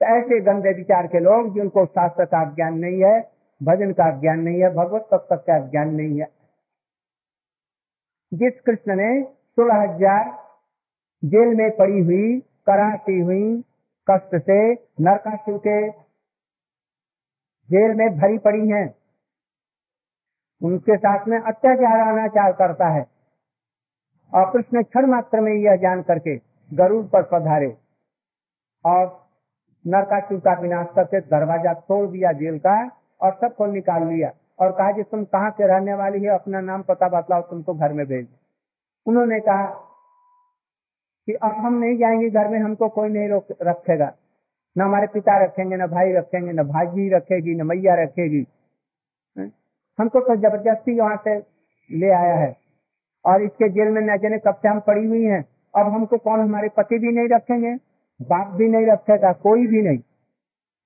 तो 0.00 0.06
ऐसे 0.06 0.40
गंदे 0.40 0.72
विचार 0.72 1.06
के 1.06 1.20
लोग 1.20 1.54
जिनको 1.54 1.86
शास्त्र 1.86 2.24
का 2.24 2.44
ज्ञान 2.54 2.78
नहीं 2.78 3.04
है, 3.04 3.20
भजन 3.62 3.92
का 3.92 4.10
ज्ञान 4.20 4.40
नहीं 4.40 4.62
है, 4.62 4.70
भगवत 4.70 5.08
तत्व 5.14 5.36
का 5.36 5.58
ज्ञान 5.68 5.94
नहीं 5.94 6.20
है। 6.20 6.26
जिस 8.32 8.60
कृष्ण 8.60 8.96
ने 8.96 9.22
सोलह 9.24 9.74
हज़ार 9.74 10.24
जेल 11.24 11.56
में 11.56 11.76
पड़ी 11.76 12.00
हुई, 12.00 12.40
कराती 12.40 13.20
हुई, 13.20 13.64
कष्ट 14.10 14.36
से 14.36 14.72
नरकासुर 15.00 15.58
के 15.58 15.90
जेल 17.68 17.94
में 17.94 18.18
भरी 18.18 18.38
पड़ी 18.38 18.68
हैं। 18.68 18.94
उनके 20.62 20.96
साथ 20.96 21.28
में 21.28 21.38
अत्याचार 21.38 22.14
अनाचार 22.14 22.52
करता 22.52 22.88
है। 22.88 23.17
और 24.34 24.50
कृष्ण 24.52 24.82
क्षण 24.82 25.06
मात्र 25.06 25.40
में 25.40 25.52
यह 25.52 25.76
जान 25.76 26.02
करके 26.02 26.36
गरुड़ 26.72 27.04
पर 27.06 27.22
पधारे 27.22 27.76
और 28.84 29.28
नरकासुर 29.86 30.40
का 30.40 30.60
विनाश 30.60 30.86
करके 30.96 31.20
दरवाज़ा 31.20 31.72
तोड़ 31.74 32.08
दिया 32.10 32.32
जेल 32.32 32.58
का 32.58 32.90
और 33.20 33.38
सबको 33.40 33.66
निकाल 33.66 34.06
लिया 34.06 34.32
और 34.58 34.72
कहा 34.72 34.92
कि 34.92 35.02
तुम 35.02 35.24
कहाँ 35.24 35.50
के 35.50 35.66
रहने 35.66 35.94
वाली 35.94 36.22
है? 36.22 36.30
अपना 36.30 36.60
नाम 36.60 36.82
पता 36.82 37.08
बतलाओ, 37.08 37.42
तुमको 37.42 37.74
घर 37.74 37.92
में 37.92 38.06
भेज 38.06 38.28
उन्होंने 39.06 39.40
कहा 39.40 39.66
कि 41.26 41.34
अब 41.34 41.52
हम 41.52 41.78
नहीं 41.78 41.96
जाएँगे 41.98 42.30
घर 42.30 42.48
में, 42.48 42.58
हमको 42.58 42.88
कोई 42.88 43.08
नहीं 43.08 43.28
रोक, 43.28 43.46
रखेगा। 43.62 44.12
न 44.78 44.80
हमारे 44.80 45.06
पिता 45.06 45.44
रखेंगे, 45.44 45.76
न 45.76 45.86
भाई 45.86 46.12
रखेंगे, 46.12 46.52
न 46.52 46.62
भाजी 46.62 47.08
रखेगी, 47.08 47.54
न 47.54 47.62
मैया 47.62 47.94
रखेगी। 47.94 48.46
हमको 49.98 50.20
तो 50.20 50.36
ज़बरदस्ती 50.36 51.00
वहाँ 51.00 51.16
से 51.16 51.38
ले 51.98 52.10
आया 52.10 52.34
है। 52.34 52.67
और 53.24 53.42
इसके 53.42 53.68
जेल 53.68 53.88
में 53.88 54.02
न 54.02 54.16
जाने 54.16 54.38
कब 54.38 54.54
से 54.54 54.68
हम 54.68 54.80
पड़ी 54.80 55.06
हुई 55.06 55.24
हैं। 55.24 55.44
अब 55.76 55.86
हमको 55.92 56.18
कौन 56.18 56.40
हमारे 56.40 56.68
पति 56.68 56.98
भी 56.98 57.12
नहीं 57.12 57.28
रखेंगे, 57.28 57.74
बाप 58.22 58.46
भी 58.46 58.68
नहीं 58.68 58.86
रखेगा, 58.86 59.32
कोई 59.32 59.66
भी 59.66 59.82
नहीं। 59.82 59.98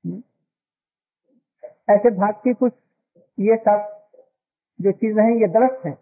हम्म? 0.07 0.23
ऐसे 1.91 2.11
भाग 2.11 2.35
की 2.35 2.55
कुछ 2.55 2.73
ये 3.39 3.57
सब 3.57 4.03
जो 4.81 4.93
चीज़ 4.93 5.21
है, 5.21 5.41
ये 5.41 5.49
गलत 5.49 5.83
है। 5.87 5.99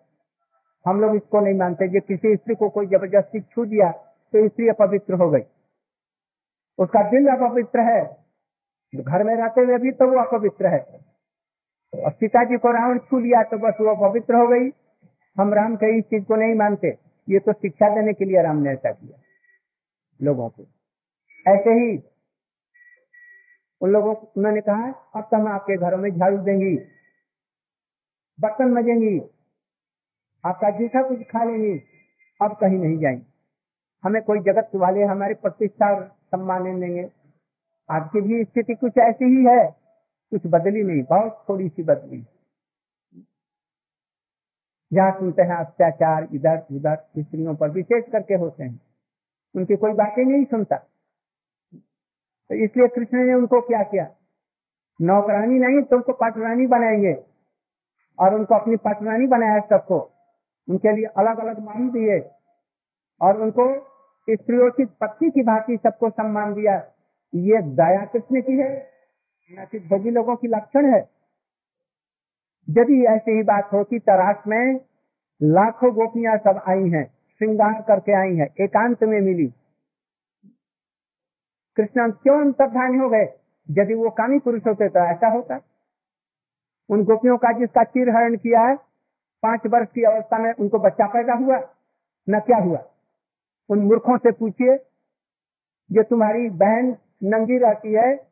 हम 0.86 1.00
लोग 1.00 1.14
इसको 1.16 1.40
नहीं 1.40 1.54
मानते। 1.54 1.88
जो 1.88 2.00
किसी 2.00 2.36
स्त्री 2.36 2.54
को 2.54 2.68
कोई 2.68 2.86
ज़बरदस्ती 2.86 3.40
छू 3.40 3.64
दिया 3.64 3.90
तो 4.32 4.48
स्त्री 4.48 4.68
अपवित्र 4.68 5.14
हो 5.14 5.30
गई। 5.30 5.40
उसका 6.78 7.02
दिल 7.10 7.28
अपवित्र 7.28 7.80
है। 7.80 8.16
घर 8.94 9.22
में 9.22 9.34
रहते 9.36 9.60
हुए 9.60 9.78
भी 9.78 9.90
तो 9.90 10.06
वो 10.10 10.20
अपवित्र 10.20 10.66
है। 10.66 11.00
और 12.04 12.12
सीता 12.12 12.44
जी 12.44 12.56
को 12.56 12.70
रावण 12.72 12.98
छू 12.98 13.18
लिया 13.18 13.42
तो 13.42 13.58
बस 13.58 13.74
वो 13.80 14.10
पवित्र 14.10 14.34
हो 14.34 14.48
गई। 14.48 14.70
हम 15.38 15.54
राम 15.54 15.76
के 15.76 15.98
इस 15.98 16.04
चीज़ 16.04 16.24
को 16.24 16.36
नहीं 16.36 16.54
मानते। 16.54 16.98
ये 17.28 17.38
तो 17.38 17.52
शिक्षा 17.52 17.94
देने 17.94 18.12
के 18.12 18.24
लिए 18.24 18.42
राम 18.42 18.56
ने 18.56 18.70
ऐसा 18.70 18.92
किया। 18.92 19.18
लोगों 20.22 20.48
को। 20.48 20.62
ऐसे 21.48 21.70
ही 21.70 22.02
उन 23.80 23.90
लोगों 23.90 24.14
को 24.14 24.32
उन्होंने 24.36 24.60
कहा, 24.60 24.92
अब 25.16 25.22
तो 25.22 25.36
हम 25.36 25.48
आपके 25.48 25.76
घरों 25.76 25.98
में 25.98 26.10
झाड़ू 26.10 26.38
देंगी, 26.38 26.76
बर्तन 28.40 28.64
मजेंगी। 28.64 29.20
आपका 30.44 30.70
जूठा 30.70 31.02
कुछ 31.02 31.20
खा 31.20 31.44
लेंगी। 31.44 31.80
अब 32.42 32.56
कहीं 32.60 32.78
नहीं 32.78 32.98
जाएँगे। 32.98 33.22
हमें 34.04 34.22
कोई 34.22 34.38
जगत 34.38 34.70
वाले 34.74 35.02
हमारे 35.02 35.34
प्रतिष्ठा 35.34 35.94
और 35.94 36.04
सम्मान 36.04 36.80
देंगे 36.80 37.10
आपकी 37.90 38.20
भी 38.20 38.44
स्थिति 38.44 38.74
कुछ 38.74 38.92
ऐसी 38.98 39.24
ही 39.24 39.44
है। 39.44 39.70
कुछ 40.30 40.42
बदली 40.46 40.82
नहीं। 40.82 41.02
बहुत 41.02 41.44
थोड़ी 41.48 41.68
सी 41.68 41.82
बदली 41.82 42.26
जहाँ 44.92 45.12
सुनते 45.12 45.42
हैं, 45.42 45.54
अत्याचार, 45.54 46.28
इधर 46.34 46.66
उधर, 46.72 46.96
स्त्रियों 47.18 47.56
पर 47.56 47.70
विशेष 47.70 48.04
करके 48.12 48.34
होते 48.34 48.64
हैं। 48.64 48.80
उनकी 49.56 49.76
कोई 49.76 49.92
बातें 49.92 50.24
नहीं 50.24 50.44
सुनता। 50.44 50.76
तो 52.48 52.54
इसलिए 52.54 52.88
कृष्ण 52.88 53.18
ने 53.18 53.34
उनको 53.34 53.60
क्या 53.60 53.82
किया? 53.82 54.10
नौकरानी 55.02 55.58
नहीं 55.58 55.82
तो 55.82 55.96
उनको 55.96 56.12
पटरानी 56.12 56.66
बनाएँगे। 56.66 57.24
और 58.18 58.34
उनको 58.34 58.54
अपनी 58.54 58.76
पटरानी 58.76 59.26
बनाया 59.26 59.60
सबको। 59.60 60.10
उनके 60.68 60.96
लिए 60.96 61.04
अलग 61.04 61.38
अलग 61.38 61.58
मान 61.58 61.90
दिए। 61.90 62.30
और 63.20 63.42
उनको 63.42 63.74
स्त्रियों 64.30 64.70
की, 64.70 64.84
पत्नी 64.84 65.30
की 65.30 65.42
भांति 65.42 65.76
सबको 65.76 66.10
सम्मान 66.10 66.54
दिया। 66.54 66.84
ये 67.34 67.62
दया 67.62 68.04
कृष्ण 68.04 68.42
की 68.42 68.52
है, 68.52 68.90
न 69.52 69.66
कि 69.72 69.78
भोगी 69.78 70.10
लोगों 70.10 70.36
की 70.36 70.48
लक्षण 70.48 70.94
है। 70.94 71.19
यदि 72.70 73.04
ऐसी 73.04 73.36
ही 73.36 73.42
बात 73.42 73.72
होती 73.72 73.98
तराश 73.98 74.36
में 74.46 74.80
लाखों 75.42 75.94
गोपियाँ 75.94 76.36
सब 76.36 76.64
आई 76.68 76.88
हैं, 76.88 77.04
श्रृंगार 77.38 77.82
करके 77.82 78.12
आई 78.12 78.36
हैं, 78.36 78.48
एकांत 78.60 79.04
में 79.04 79.20
मिली। 79.20 79.46
कृष्ण 81.76 82.10
क्यों 82.10 82.40
अंतर्धानी 82.40 82.98
हो 82.98 83.08
गए? 83.08 83.26
यदि 83.70 83.94
वो 83.94 84.10
कामी 84.10 84.38
पुरुष 84.38 84.66
होते 84.66 84.88
तो 84.88 85.00
ऐसा 85.00 85.28
होता। 85.28 85.60
उन 86.88 87.04
गोपियों 87.04 87.36
का 87.36 87.52
जिसका 87.52 87.84
चिर 87.84 88.10
हरण 88.10 88.36
किया 88.36 88.60
है, 88.60 88.76
पाँच 89.42 89.60
वर्ष 89.66 89.88
की 89.94 90.02
अवस्था 90.02 90.38
में 90.38 90.52
उनको 90.52 90.78
बच्चा 90.78 91.06
पैदा 91.06 91.34
हुआ। 91.34 91.74
न 92.30 92.40
क्या 92.40 92.58
हुआ? 92.58 92.84
उन 93.68 93.78
मूर्खों 93.78 94.18
से 94.18 94.32
पूछिए 94.32 94.76
जो 95.92 96.02
तुम्हारी 96.02 96.48
बहन 96.48 96.96
नंगी 97.24 97.58
रहती 97.58 97.92
है 97.92 98.29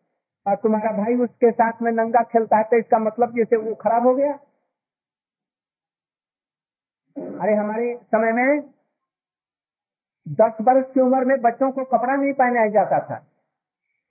और 0.49 0.57
तुम्हारा 0.57 0.90
भाई 0.93 1.14
उसके 1.21 1.50
साथ 1.52 1.83
में 1.83 1.90
नंगा 1.93 2.23
खेलता 2.25 2.57
है 2.57 2.64
तो 2.64 2.78
इसका 2.78 2.99
मतलब 2.99 3.35
जैसे 3.37 3.57
वो 3.59 3.75
खराब 3.75 4.07
हो 4.07 4.14
गया? 4.14 4.33
अरे 7.17 7.55
हमारे 7.55 7.95
समय 8.07 8.33
में 8.33 8.61
दस 10.27 10.57
वर्ष 10.61 10.85
की 10.94 11.01
उम्र 11.01 11.25
में 11.25 11.40
बच्चों 11.42 11.70
को 11.72 11.85
कपड़ा 11.87 12.14
नहीं 12.14 12.33
पहनाया 12.33 12.70
जाता 12.70 12.99
था। 13.01 13.25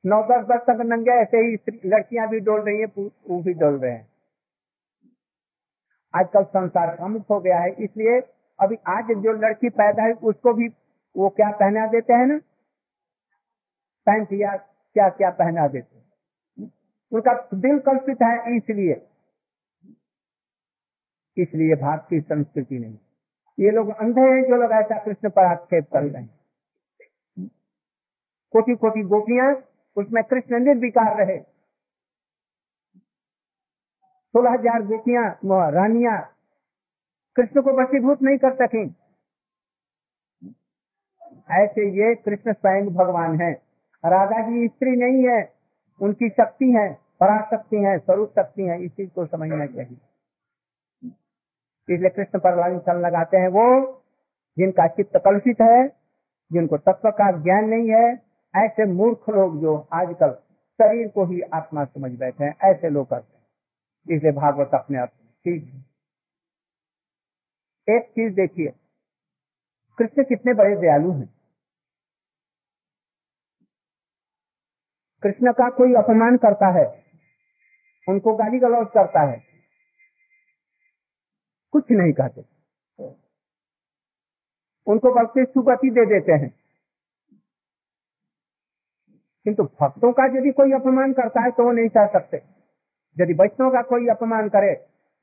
नौ 0.04 0.22
दस 0.24 0.46
वर्ष 0.50 0.62
तक 0.62 0.82
नंगे 0.86 1.12
ऐसे 1.14 1.38
ही 1.38 1.80
लड़कियाँ 1.86 2.28
भी 2.30 2.40
डोल 2.42 2.62
रही 2.62 2.80
है 2.80 2.86
वो 2.96 3.42
भी 3.44 3.54
डोल 3.56 3.80
रहे 3.80 3.92
हैं। 3.92 4.08
आजकल 6.14 6.44
संसार 6.46 6.96
प्रमुख 6.96 7.30
हो 7.30 7.40
गया 7.40 7.60
है, 7.60 7.70
इसलिए 7.74 8.20
अभी 8.60 8.76
आज 8.88 9.12
जो 9.24 9.34
लड़की 9.36 9.70
पैदा 9.72 10.04
है 10.04 10.14
उसको 10.24 10.54
भी 10.54 10.68
वो 11.16 11.30
क्या 11.32 11.50
पहना 11.60 11.86
देते 11.88 12.14
हैं 12.14 12.26
ना? 12.26 12.38
पैंट 14.08 14.34
या 14.34 14.56
क्या 14.56 15.10
क्या 15.12 15.30
पहना 15.34 15.68
देते 15.68 15.96
उनका 17.12 17.34
दिल 17.56 17.80
कल्पित 17.80 18.22
है 18.22 18.56
इसलिए। 18.58 19.02
इसलिए 21.38 21.76
भाग 21.76 22.00
की 22.10 22.20
संस्कृति 22.22 22.80
नहीं। 22.80 22.98
ये 23.58 23.72
लोग 23.72 23.90
अंधे 23.92 24.22
हैं 24.22 24.42
जो 24.44 24.56
लोग 24.56 24.72
ऐसा 24.74 24.98
कृष्ण 25.04 25.30
पर 25.30 25.46
आक्षेप 25.46 25.88
कर 25.94 26.04
रहे 26.04 26.22
हैं। 26.22 27.50
कोटि 28.54 28.76
कोटि 28.76 29.02
गोपियाँ 29.06 29.54
उसमें 29.98 30.24
कृष्ण 30.24 30.60
निर्विकार 30.60 31.16
रहे। 31.18 31.38
सोलह 34.36 34.52
हज़ार 34.52 34.84
गोपियाँ 34.86 35.26
रानिया 35.72 36.18
कृष्ण 37.36 37.62
को 37.62 37.72
वशीभूत 37.82 38.22
नहीं 38.22 38.38
कर 38.38 38.54
सकी। 38.56 38.84
ऐसे 41.56 41.88
ये 41.98 42.14
कृष्ण 42.16 42.54
स्वयं 42.54 42.88
भगवान 42.96 43.40
है। 43.42 43.52
राधा 44.04 44.40
जी 44.50 44.68
स्त्री 44.68 44.96
नहीं 44.96 45.28
है। 45.28 45.42
उनकी 46.02 46.30
शक्ति 46.30 46.72
है, 46.72 46.94
पराशक्ति 47.20 47.78
है 47.78 48.00
स्वरूप 48.00 48.32
शक्ति 48.40 48.64
है, 48.64 48.84
इस 48.84 48.92
चीज़ 48.92 49.10
को 49.10 49.26
समझना 49.26 49.66
चाहिए। 49.66 49.98
इसलिए 51.94 52.10
कृष्ण 52.10 52.40
पर 52.40 52.56
लाल 52.56 52.98
लगाते 52.98 53.38
हैं 53.38 53.48
वो, 53.48 53.94
जिनका 54.58 54.88
चित्त 54.88 55.22
कलुषित 55.26 55.62
है, 55.62 55.88
जिनको 56.52 56.78
तत्व 56.78 57.10
का 57.10 57.32
ज्ञान 57.32 57.66
नहीं 57.66 57.90
है, 57.90 58.22
ऐसे 58.56 58.86
मूर्ख 58.86 59.30
लोग 59.30 59.62
जो 59.62 59.88
आजकल 59.94 60.32
शरीर 60.82 61.08
को 61.08 61.26
ही 61.26 61.42
आत्मा 61.42 61.86
समझ 61.86 62.12
बैठे 62.20 62.44
हैं, 62.44 62.56
ऐसे 62.64 62.90
लोग 62.90 63.10
करते 63.10 63.38
हैं। 63.38 64.18
इसलिए 64.18 64.32
भागवत 64.32 64.70
अपने 64.74 64.98
आप 64.98 65.08
ठीक 65.46 65.64
है। 65.64 65.86
एक 67.96 68.10
चीज़ 68.10 68.34
देखिए, 68.34 68.74
कृष्ण 69.98 70.24
कितने 70.24 70.54
बड़े 70.54 70.76
दयालु 70.76 71.12
हैं। 71.12 71.37
कृष्ण 75.28 75.52
का 75.52 75.70
कोई 75.70 75.94
अपमान 75.94 76.38
करता 76.38 76.68
है, 76.72 76.86
उनको 78.08 78.36
गाली 78.36 78.60
गलौज 78.60 78.88
करता 78.94 79.22
है, 79.22 79.42
कुछ 81.74 81.92
नहीं 81.92 82.14
कहते। 82.14 82.42
उनको 84.88 85.14
बल्कि 85.14 85.44
सुगति 85.46 85.90
दे 85.90 86.06
देते 86.06 86.32
हैं। 86.34 86.50
किंतु 89.46 89.64
भक्तों 89.82 90.12
का 90.14 90.26
यदि 90.38 90.52
कोई 90.52 90.72
अपमान 90.72 91.14
करता 91.14 91.42
है 91.42 91.52
तो 91.52 91.64
वो 91.64 91.72
नहीं 91.72 91.90
सह 91.90 92.08
सकते। 92.08 92.38
यदि 93.18 93.34
वैष्णव 93.34 93.72
का 93.72 93.82
कोई 93.82 94.08
अपमान 94.08 94.50
करे, 94.50 94.74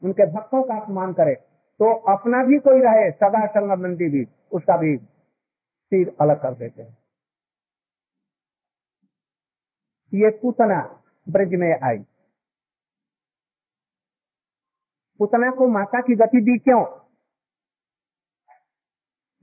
उनके 0.02 0.26
भक्तों 0.32 0.62
का 0.62 0.76
अपमान 0.76 1.12
करे 1.12 1.34
तो 1.80 1.92
अपना 2.12 2.44
भी 2.44 2.58
कोई 2.58 2.80
रहे, 2.80 3.10
सदा 3.10 3.74
मंदिर 3.76 4.10
भी, 4.10 4.26
उसका 4.52 4.76
भी 4.76 4.96
सिर 4.96 6.16
अलग 6.20 6.42
कर 6.42 6.54
देते 6.54 6.82
हैं। 6.82 7.03
ये 10.14 10.30
पूतना 10.42 10.80
ब्रज 11.26 11.54
में 11.60 11.70
आई 11.70 11.98
पुतना 15.20 15.50
को 15.50 15.68
माता 15.68 16.00
की 16.00 16.14
गति 16.16 16.40
दी 16.40 16.58
क्यों 16.58 16.82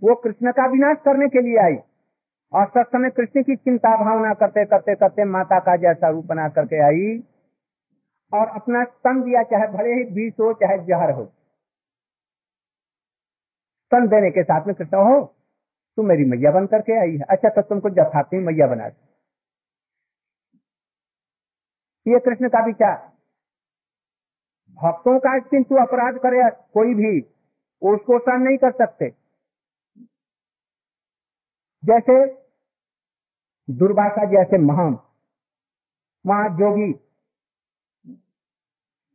वो 0.01 0.15
कृष्ण 0.15 0.51
का 0.51 0.65
विनाश 0.67 0.97
करने 1.05 1.27
के 1.29 1.41
लिए 1.41 1.57
आई 1.57 1.75
और 2.53 2.65
सब 2.67 2.89
समय 2.89 3.10
कृष्ण 3.10 3.43
की 3.43 3.55
चिंता 3.55 3.95
भावना 3.97 4.34
करते 4.39 4.65
करते 4.65 4.95
करते 4.95 5.25
माता 5.34 5.60
का 5.60 5.75
जैसा 5.84 6.10
रूप 6.10 6.25
बना 6.25 6.47
करके 6.55 6.81
आई 6.86 7.12
और 8.31 8.47
अपना 8.55 8.84
स्तन 8.84 9.21
दिया 9.21 9.43
चाहे 9.43 9.67
भले 9.67 9.93
ही 9.93 10.03
बीस 10.13 10.34
हो 10.39 10.53
चाहे 10.62 10.77
जहर 10.86 11.12
हो 11.12 11.25
स्तन 13.91 14.07
देने 14.07 14.31
के 14.31 14.43
साथ 14.43 14.67
में 14.67 14.75
कृष्ण 14.75 14.97
हो 15.10 15.21
तुम 15.97 16.05
मेरी 16.07 16.25
मैया 16.25 16.51
बन 16.51 16.65
करके 16.67 16.99
आई 16.99 17.15
है 17.17 17.25
अच्छा 17.29 17.49
तो 17.49 17.62
तुमको 17.69 17.89
जथाती 17.95 18.39
मैया 18.45 18.67
बना 18.67 18.89
दी 18.89 19.11
ये 22.08 22.20
कृष्ण 22.20 22.50
का 22.50 22.66
विचार 22.66 23.12
भक्तों 24.74 25.20
का 25.20 25.40
किंतु 25.40 25.76
अपराध 25.76 26.18
करे 26.18 26.50
कोई 26.74 26.94
भी 26.94 27.22
उसको 27.82 28.20
सहन 28.20 28.42
नहीं 28.42 28.58
कर 28.58 28.72
सकते। 28.72 29.10
जैसे 31.86 32.26
दुर्भाषा 33.70 34.26
जैसे 34.26 34.58
महान 34.58 34.98
वहाँ 36.26 36.50
जोगी 36.50 36.92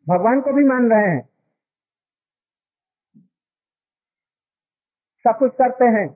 भगवान 0.09 0.41
को 0.41 0.53
भी 0.53 0.65
मान 0.65 0.91
रहे 0.91 1.11
हैं। 1.11 1.29
सब 5.25 5.39
कुछ 5.39 5.53
करते 5.53 5.85
हैं। 5.85 6.07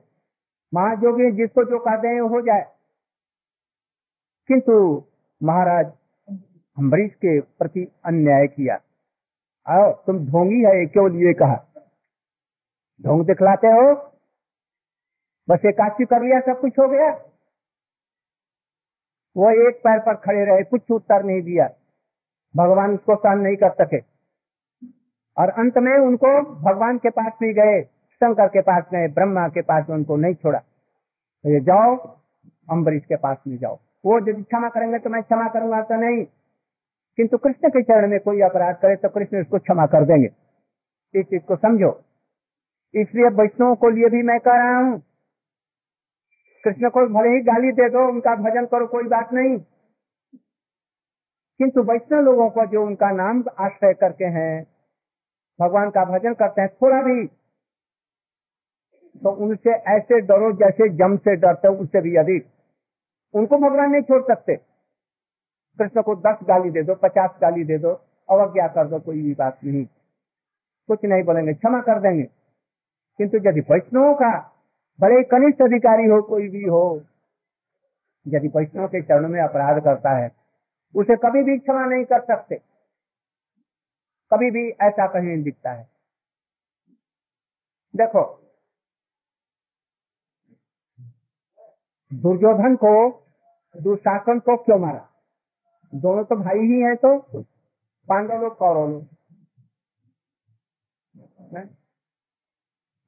महाजोगी 0.73 1.31
जिसको 1.31 1.63
जो 1.63 1.79
कहते 1.79 2.07
हैं 2.07 2.21
हो 2.21 2.41
जाए। 2.41 2.61
किंतु 4.47 4.75
महाराज 5.43 6.00
अम्बरीश 6.77 7.13
के 7.13 7.41
प्रति 7.41 7.91
अन्याय 8.05 8.47
किया। 8.47 8.79
आओ, 9.67 9.91
तुम 9.91 10.27
ढोंगी 10.27 10.61
है 10.61 10.85
क्यों 10.85 11.11
लिए 11.11 11.33
कहा? 11.33 11.65
ढोंग 13.01 13.25
दिखलाते 13.25 13.67
हो? 13.67 14.11
बस 15.49 15.59
एकाची 15.65 16.05
कर 16.05 16.21
लिया, 16.21 16.39
सब 16.39 16.61
कुछ 16.61 16.79
हो 16.79 16.87
गया। 16.87 17.09
वो 19.37 19.69
एक 19.69 19.75
पैर 19.75 19.99
पर 19.99 20.15
खड़े 20.15 20.45
रहे, 20.45 20.63
कुछ 20.63 20.91
उत्तर 20.91 21.23
नहीं 21.23 21.41
दिया। 21.41 21.69
भगवान 22.55 22.93
उसको 22.93 23.15
सहन 23.15 23.39
नहीं 23.39 23.55
कर 23.55 23.69
सके। 23.69 23.97
और 25.37 25.49
अंत 25.49 25.77
में 25.77 25.97
उनको 25.97 26.41
भगवान 26.41 26.97
के 26.97 27.09
पास 27.09 27.33
भी 27.41 27.53
गए, 27.53 27.81
शंकर 27.83 28.47
के 28.47 28.61
पास 28.61 28.83
गए, 28.91 29.07
ब्रह्मा 29.07 29.47
के 29.47 29.61
पास 29.61 29.89
उनको 29.89 30.15
नहीं 30.15 30.33
छोड़ा। 30.33 30.59
तो 31.43 31.49
ये 31.49 31.59
जाओ, 31.59 31.95
अम्बरीश 32.71 33.05
के 33.05 33.15
पास 33.15 33.37
में 33.47 33.57
जाओ। 33.57 33.79
वो 34.05 34.17
यदि 34.17 34.43
क्षमा 34.43 34.69
करेंगे 34.69 34.99
तो 34.99 35.09
मैं 35.09 35.23
क्षमा 35.23 35.47
करूँगा 35.47 35.81
तो 35.81 35.95
नहीं। 35.95 36.25
किंतु 37.17 37.37
कृष्ण 37.37 37.69
के 37.69 37.81
चरण 37.83 38.09
में 38.09 38.19
कोई 38.19 38.41
अपराध 38.41 38.75
करे 38.75 38.95
तो 38.95 39.09
कृष्ण 39.09 39.41
उसको 39.41 39.59
क्षमा 39.59 39.85
कर 39.87 40.05
देंगे। 40.05 40.29
इस 41.13 41.25
चीज़ 41.25 41.41
को 41.43 41.55
समझो। 41.55 41.91
इसलिए 42.93 43.29
वैष्णव 43.35 43.75
को 43.75 43.89
लिए 43.89 44.09
भी 44.09 44.21
मैं 44.23 44.39
कह 44.39 44.55
रहा 44.55 44.77
हूँ, 44.77 45.01
कृष्ण 46.63 46.89
को 46.89 47.05
भले 47.09 47.29
ही 47.29 47.41
गाली 47.41 47.71
दे 47.71 47.89
दो, 47.89 48.07
उनका 48.09 48.35
भजन 48.37 48.65
करो, 48.65 48.87
कोई 48.87 49.03
बात 49.09 49.33
नहीं। 49.33 49.57
किंतु 51.59 51.81
वैष्णव 51.83 52.21
लोगों 52.21 52.49
को 52.49 52.65
जो 52.65 52.85
उनका 52.85 53.11
नाम 53.11 53.43
आश्रय 53.59 53.93
करके 53.93 54.25
हैं, 54.35 54.63
भगवान 55.59 55.89
का 55.89 56.03
भजन 56.07 56.33
करते 56.33 56.61
हैं, 56.61 56.69
थोड़ा 56.81 57.01
भी 57.01 57.27
तो 59.15 59.31
उनसे 59.45 59.71
ऐसे 59.91 60.19
डरो 60.21 60.51
जैसे 60.55 60.87
जम 60.97 61.15
से 61.17 61.35
डरते 61.35 61.67
उससे 61.75 62.01
भी 62.01 62.15
अधिक। 62.15 62.45
उनको 63.33 63.57
भगवान 63.59 63.91
नहीं 63.91 64.01
छोड़ 64.01 64.21
सकते। 64.23 64.55
कृष्ण 65.81 66.01
को 66.01 66.15
दस 66.15 66.37
गाली 66.43 66.69
दे 66.69 66.83
दो, 66.83 66.95
पचास 66.95 67.29
गाली 67.41 67.63
दे 67.63 67.77
दो, 67.77 67.89
अवज्ञा 68.29 68.67
कर 68.67 68.87
दो, 68.87 68.99
कोई 68.99 69.21
भी 69.21 69.33
बात 69.33 69.59
नहीं। 69.63 69.85
कुछ 70.87 70.99
नहीं 71.03 71.23
बोलेंगे, 71.23 71.53
क्षमा 71.53 71.81
कर 71.81 71.99
देंगे। 71.99 72.23
किंतु 73.17 73.37
यदि 73.37 73.59
वैष्णव 73.59 74.13
का 74.13 74.51
बड़े 74.99 75.23
कनिष्ठ 75.23 75.61
अधिकारी 75.61 76.05
हो, 76.05 76.21
कोई 76.21 76.49
भी 76.49 76.63
हो, 76.63 77.01
यदि 78.27 78.47
वैष्णव 78.47 78.87
के 78.87 79.01
चरण 79.01 79.27
में 79.27 79.41
अपराध 79.41 79.83
करता 79.83 80.09
है, 80.09 80.31
उसे 80.95 81.15
कभी 81.15 81.43
भी 81.43 81.57
क्षमा 81.57 81.85
नहीं 81.85 82.05
कर 82.05 82.21
सकते। 82.21 82.55
कभी 84.33 84.51
भी 84.51 84.69
ऐसा 84.69 85.07
कहीं 85.07 85.43
दिखता 85.43 85.71
है। 85.71 85.89
देखो, 87.95 88.37
दुर्योधन 92.13 92.75
को, 92.75 93.23
दुशासन 93.81 94.39
को 94.39 94.57
क्यों 94.57 94.79
मारा? 94.79 95.10
दोनों 95.95 96.23
तो 96.23 96.35
भाई 96.35 96.59
ही 96.59 96.81
हैं 96.81 96.95
तो 96.95 97.19
पांडव 98.09 98.41
लोग 98.41 98.57
कौरव 98.57 98.89
लोग 98.89 99.07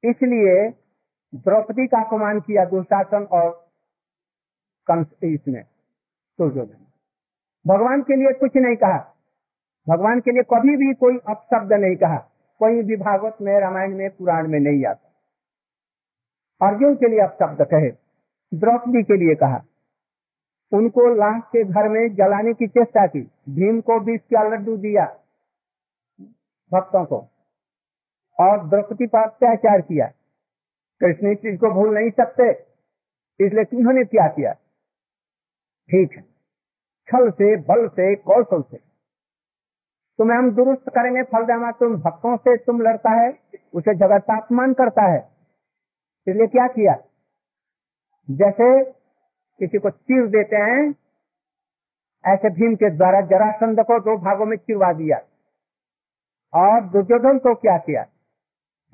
इसलिए 0.04 0.70
द्रौपदी 1.34 1.86
का 1.86 2.04
अपमान 2.04 2.40
किया 2.40 2.64
दुशासन 2.64 3.22
और 3.22 3.68
कंस 4.86 5.06
इसने, 5.22 5.60
दुर्योधन। 6.38 6.86
भगवान 7.66 8.02
के 8.02 8.16
लिए 8.16 8.32
कुछ 8.32 8.50
नहीं 8.56 8.76
कहा। 8.76 9.14
भगवान 9.88 10.20
के 10.20 10.30
लिए 10.30 10.42
कभी 10.42 10.76
भी 10.76 10.94
कोई 10.94 11.18
अपशब्द 11.18 11.72
नहीं 11.72 11.96
कहा। 11.96 12.18
कोई 12.58 12.82
भी 12.82 12.96
भागवत 12.96 13.36
में, 13.40 13.60
रामायण 13.60 13.96
में, 13.96 14.16
पुराण 14.16 14.48
में 14.48 14.60
नहीं 14.60 14.84
आता। 14.86 15.08
अर्जुन 16.68 16.94
के 16.94 17.08
लिए 17.08 17.20
अपशब्द 17.20 17.62
कहे, 17.62 17.90
द्रौपदी 18.58 19.02
के 19.02 19.16
लिए 19.16 19.34
कहा। 19.34 19.64
उनको 20.74 21.14
लाश 21.14 21.42
के 21.46 21.64
घर 21.64 21.88
में 21.88 22.14
जलाने 22.14 22.52
की 22.54 22.66
चेष्टा 22.66 23.06
की। 23.06 23.20
भीम 23.48 23.80
को 23.80 24.00
बीस 24.00 24.20
का 24.20 24.42
लड्डू 24.42 24.76
दिया 24.76 25.04
भक्तों 26.72 27.04
को। 27.04 27.18
और 28.40 28.68
द्रौपदी 28.68 29.06
पर 29.06 29.18
अत्याचार 29.18 29.80
किया। 29.80 30.06
कृष्ण 31.00 31.32
इस 31.32 31.38
चीज़ 31.38 31.60
को 31.60 31.70
भूल 31.70 31.94
नहीं 31.94 32.10
सकते, 32.10 32.50
इसलिए 33.46 33.64
तुम्होंने 33.64 34.04
क्या 34.04 34.26
किया? 34.28 34.52
ठीक 35.90 36.12
है। 36.12 36.22
छल 37.08 37.30
से, 37.30 37.56
बल 37.56 37.88
से, 37.88 38.14
कौशल 38.14 38.62
से। 38.62 38.76
तुम्हें 40.18 40.38
हम 40.38 40.50
दुरुस्त 40.50 40.88
करेंगे 40.88 41.22
फलदामा, 41.22 41.70
तुम 41.70 41.96
भक्तों 41.96 42.36
से 42.36 42.56
तुम 42.56 42.80
लड़ता 42.80 43.10
है, 43.10 43.38
उसे 43.74 43.94
जगत 43.94 44.22
का 44.22 44.40
अपमान 44.40 44.72
करता 44.72 45.02
है। 45.02 45.28
इसलिए 46.28 46.46
क्या 46.46 46.66
किया? 46.68 46.94
जैसे 48.30 48.90
किसी 49.58 49.78
को 49.78 49.90
चीर 49.90 50.26
देते 50.26 50.56
हैं, 50.56 50.94
ऐसे 52.26 52.50
भीम 52.50 52.74
के 52.74 52.90
द्वारा 52.90 53.20
जरासंध 53.20 53.80
को 53.80 54.00
दो 54.00 54.16
भागों 54.16 54.46
में 54.46 54.56
चिरवा 54.56 54.92
दिया। 54.92 55.20
और 56.54 56.80
दुर्योधन 56.80 57.38
को 57.38 57.54
क्या 57.54 57.78
किया? 57.78 58.06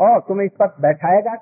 और 0.00 0.20
तुम्हें 0.20 0.46
इस 0.46 0.52
पर 0.52 0.66
बैठाएगा। 0.66 1.34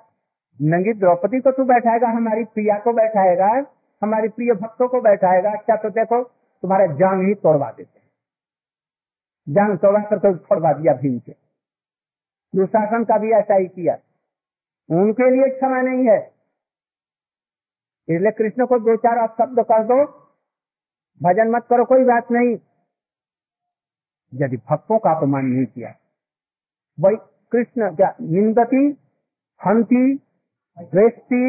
नंगी 0.62 0.92
द्रौपदी 0.92 1.40
को 1.40 1.50
तू 1.50 1.64
बैठाएगा, 1.64 2.08
हमारी 2.08 2.44
प्रिया 2.44 2.78
को 2.78 2.92
बैठाएगा, 2.92 3.66
हमारी 4.02 4.28
प्रिय 4.28 4.54
भक्तों 4.54 4.88
को 4.88 5.00
बैठाएगा। 5.00 5.50
अच्छा 5.50 5.76
तो 5.76 5.90
देखो, 5.90 6.24
तुम्हारा 6.62 6.86
जान 6.86 7.26
ही 7.26 7.34
तोड़वा 7.34 7.70
देते 7.70 7.98
हैं। 7.98 8.08
जान 9.54 9.76
तोड़ा 9.76 10.00
कर 10.00 10.18
तो 10.18 10.36
छोड़वा 10.36 10.72
दिया 10.72 10.94
भीम 10.94 11.18
से 11.18 11.36
दुशासन 12.56 13.04
का 13.04 13.18
भी 13.18 13.32
ऐसा 13.32 13.54
ही 13.54 13.66
किया। 13.66 13.98
उनके 14.90 15.30
लिए 15.30 15.56
क्षमा 15.56 15.80
नहीं 15.80 16.08
है। 16.08 16.37
इसलिए 18.08 18.30
कृष्ण 18.32 18.66
को 18.66 18.78
दो 18.78 18.96
चार 18.96 19.18
आप 19.18 19.34
शब्द 19.38 19.60
कर 19.62 19.84
दो। 19.84 20.04
भजन 21.20 21.50
मत 21.50 21.66
करो, 21.70 21.84
कोई 21.84 22.04
बात 22.04 22.30
नहीं। 22.32 22.56
यदि 24.32 24.56
भक्तों 24.70 24.98
का 24.98 25.10
अपमान 25.10 25.44
नहीं 25.44 25.66
किया, 25.66 25.94
वही 26.98 27.16
कृष्ण 27.52 27.94
क्या, 27.96 28.14
निंदती, 28.20 28.86
हंती, 29.60 30.14
द्वेष्टि, 30.78 31.42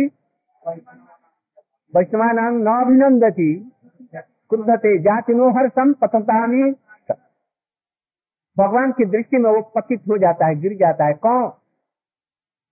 वैष्णवान 1.93 2.39
न 2.57 2.67
अभिनंदती 2.75 3.53
क्रुद्धते, 4.13 4.97
जाति 4.99 5.33
नो 5.33 5.49
हर्षम 5.51 5.93
पततानी 5.93 6.71
भगवान 8.57 8.91
की 8.91 9.05
दृष्टि 9.05 9.37
में 9.37 9.49
वो 9.51 9.61
पतित 9.75 10.01
हो 10.09 10.17
जाता 10.17 10.45
है, 10.45 10.55
गिर 10.55 10.73
जाता 10.77 11.05
है। 11.05 11.13
कौन? 11.15 11.51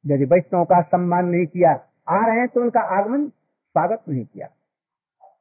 यदि 0.05 0.25
वैष्णव 0.25 0.63
का 0.65 0.81
सम्मान 0.83 1.25
नहीं 1.25 1.45
किया, 1.47 1.71
आ 2.09 2.25
रहे 2.27 2.39
हैं 2.39 2.47
तो 2.47 2.61
उनका 2.61 2.81
आगमन 2.97 3.25
स्वागत 3.77 4.03
नहीं 4.09 4.23
किया। 4.25 4.47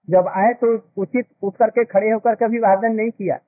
जब 0.09 0.27
आए 0.29 0.53
तो 0.55 0.73
उचित 0.97 1.27
उठ 1.43 1.55
करके 1.57 1.85
खड़े 1.85 2.11
होकर 2.11 2.35
के 2.35 2.45
अभिवादन 2.45 2.95
नहीं 2.95 3.11
किया। 3.11 3.39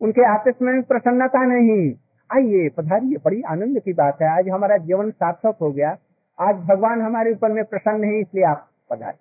उनके 0.00 0.24
आपस 0.24 0.58
में 0.62 0.82
प्रसन्नता 0.82 1.44
नहीं। 1.44 1.84
आइए, 2.30 2.68
पधारिए, 2.68 3.16
बड़ी 3.24 3.40
आनंद 3.42 3.78
की 3.78 3.92
बात 3.92 4.18
है। 4.22 4.28
आज 4.28 4.48
हमारा 4.48 4.76
जीवन 4.78 5.10
सार्थक 5.12 5.56
हो 5.60 5.70
गया। 5.72 5.96
आज 6.38 6.56
भगवान 6.66 7.02
हमारे 7.02 7.32
ऊपर 7.32 7.52
में 7.52 7.64
प्रसन्न 7.64 8.04
है, 8.04 8.20
इसलिए 8.20 8.44
आप 8.44 8.68
पधारे 8.90 9.16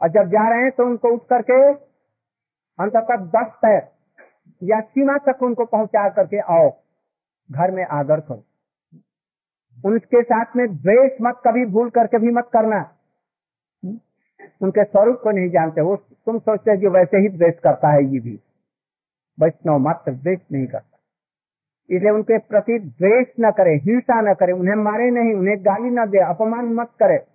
और 0.00 0.08
जब 0.08 0.30
जा 0.30 0.48
रहे 0.50 0.62
हैं 0.62 0.70
तो 0.70 0.84
उनको 0.84 1.08
उठ 1.08 1.26
करके 1.30 1.58
अंत 2.78 2.96
तक 2.96 3.26
दस 3.34 3.52
पैर 3.62 3.82
या 4.62 4.80
सीमा 4.80 5.16
तक 5.26 5.42
उनको 5.42 5.64
पहुँचा 5.66 6.08
करके 6.08 6.40
आओ। 6.54 6.70
घर 7.50 7.70
में 7.70 7.84
आदर 7.92 8.20
करो। 8.20 8.42
उनके 9.84 10.22
साथ 10.22 10.56
में 10.56 10.66
द्वेष 10.68 11.20
मत 11.22 11.42
कभी 11.46 11.66
भूल 11.66 11.90
करके 11.90 12.18
भी 12.18 12.32
मत 12.32 12.48
करना। 12.52 12.80
उनके 14.62 14.84
स्वरूप 14.84 15.20
को 15.22 15.30
नहीं 15.30 15.50
जानते, 15.50 15.80
वो 15.80 15.96
तुम 15.96 16.38
सोचते 16.38 16.76
जो 16.76 16.90
वैसे 16.90 17.16
ही 17.16 17.28
द्वेष 17.28 17.54
करता 17.54 17.88
है 17.88 18.04
ये 18.04 18.20
भी। 18.20 18.40
वैष्णव 19.40 19.78
मात्र 19.78 20.12
द्वेष 20.12 20.38
नहीं 20.52 20.66
करता। 20.66 20.98
इसलिए 21.90 22.10
उनके 22.10 22.38
प्रति 22.38 22.78
द्वेष 22.78 23.26
न 23.40 23.50
करे, 23.50 23.74
हिंसा 23.74 24.20
न 24.20 24.34
करे, 24.34 24.52
उन्हें 24.52 24.74
मारे 24.74 25.10
नहीं, 25.10 25.34
उन्हें 25.34 25.64
गाली 25.64 25.90
न 25.90 26.10
दे, 26.10 26.18
अपमान 26.18 26.64
मत 26.64 26.88
करे। 27.00 27.26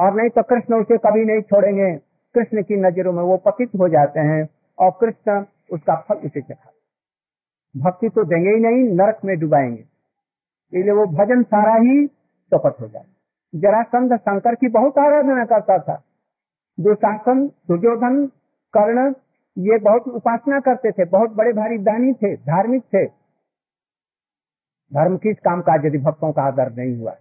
और 0.00 0.14
नहीं 0.14 0.30
तो 0.30 0.42
कृष्ण 0.42 0.74
उसे 0.74 0.98
कभी 0.98 1.24
नहीं 1.24 1.40
छोड़ेंगे। 1.40 1.96
कृष्ण 2.34 2.62
की 2.62 2.76
नज़रों 2.76 3.12
में 3.12 3.22
वो 3.22 3.36
पतित 3.36 3.70
हो 3.78 3.88
जाते 3.88 4.20
हैं 4.20 4.48
और 4.78 4.90
कृष्ण 5.00 5.44
उसका 5.72 5.94
फल 5.94 6.14
उसे 6.14 6.40
चढ़ा 6.40 6.72
भक्ति 7.76 8.08
तो 8.08 8.24
देंगे 8.24 8.50
ही 8.50 8.56
नहीं, 8.56 8.96
नरक 8.96 9.18
में 9.24 9.38
डुबाएँगे। 9.38 9.84
इसलिए 10.72 10.92
वो 10.92 11.06
भजन 11.06 11.42
सारा 11.42 11.74
ही 11.74 12.06
चौपट 12.50 12.80
हो 12.80 12.88
जाए। 12.88 13.04
जरा 13.54 13.70
जरासंध 13.70 14.16
शंकर 14.16 14.54
की 14.54 14.68
बहुत 14.68 14.98
आराधना 14.98 15.44
करता 15.44 15.78
था। 15.78 16.04
दुशासन, 16.80 17.46
दुर्योधन, 17.46 18.26
कर्ण, 18.72 19.14
ये 19.58 19.78
बहुत 19.78 20.08
उपासना 20.08 20.60
करते 20.60 20.92
थे, 20.92 21.04
बहुत 21.04 21.30
बड़े 21.30 21.52
भारी 21.52 21.78
दानी 21.78 22.12
थे, 22.12 22.36
धार्मिक 22.36 22.82
थे। 22.82 23.06
धर्म 24.94 25.16
किस 25.16 25.36
काम 25.38 25.62
का 25.62 25.74
यदि 25.74 25.98
भक्तों 25.98 26.32
का 26.32 26.42
आदर 26.42 26.72
नहीं 26.72 26.96
हुआ? 26.96 27.16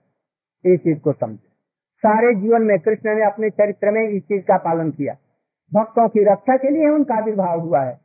इस 0.66 0.80
चीज़ 0.80 1.00
को 1.00 1.14
समझे। 1.14 1.52
सारे 1.98 2.36
जीवन 2.36 2.62
में 2.62 2.80
कृष्ण 2.80 3.16
ने 3.16 3.26
अपने 3.26 3.50
चरित्र 3.50 3.92
में 3.92 4.10
इस 4.10 4.24
चीज़ 4.24 4.42
का 4.42 4.58
पालन 4.58 4.92
किया। 4.92 5.18
भक्तों 5.74 6.10
की 6.10 6.24
रक्षा 6.24 6.58
के 6.58 6.70
लिए 6.70 6.90
उनका 6.90 7.16
आविर्भाव 7.16 7.60
हुआ 7.60 7.82
है। 7.82 8.00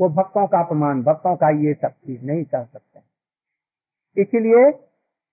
वो 0.00 0.08
भक्तों 0.08 0.46
का 0.46 0.60
अपमान, 0.60 1.02
भक्तों 1.02 1.36
का 1.36 1.50
ये 1.50 1.74
सब 1.74 1.88
चीज़ 1.88 2.24
नहीं 2.24 2.44
कर 2.44 2.64
सकते। 2.64 3.00
इसलिए 4.22 4.72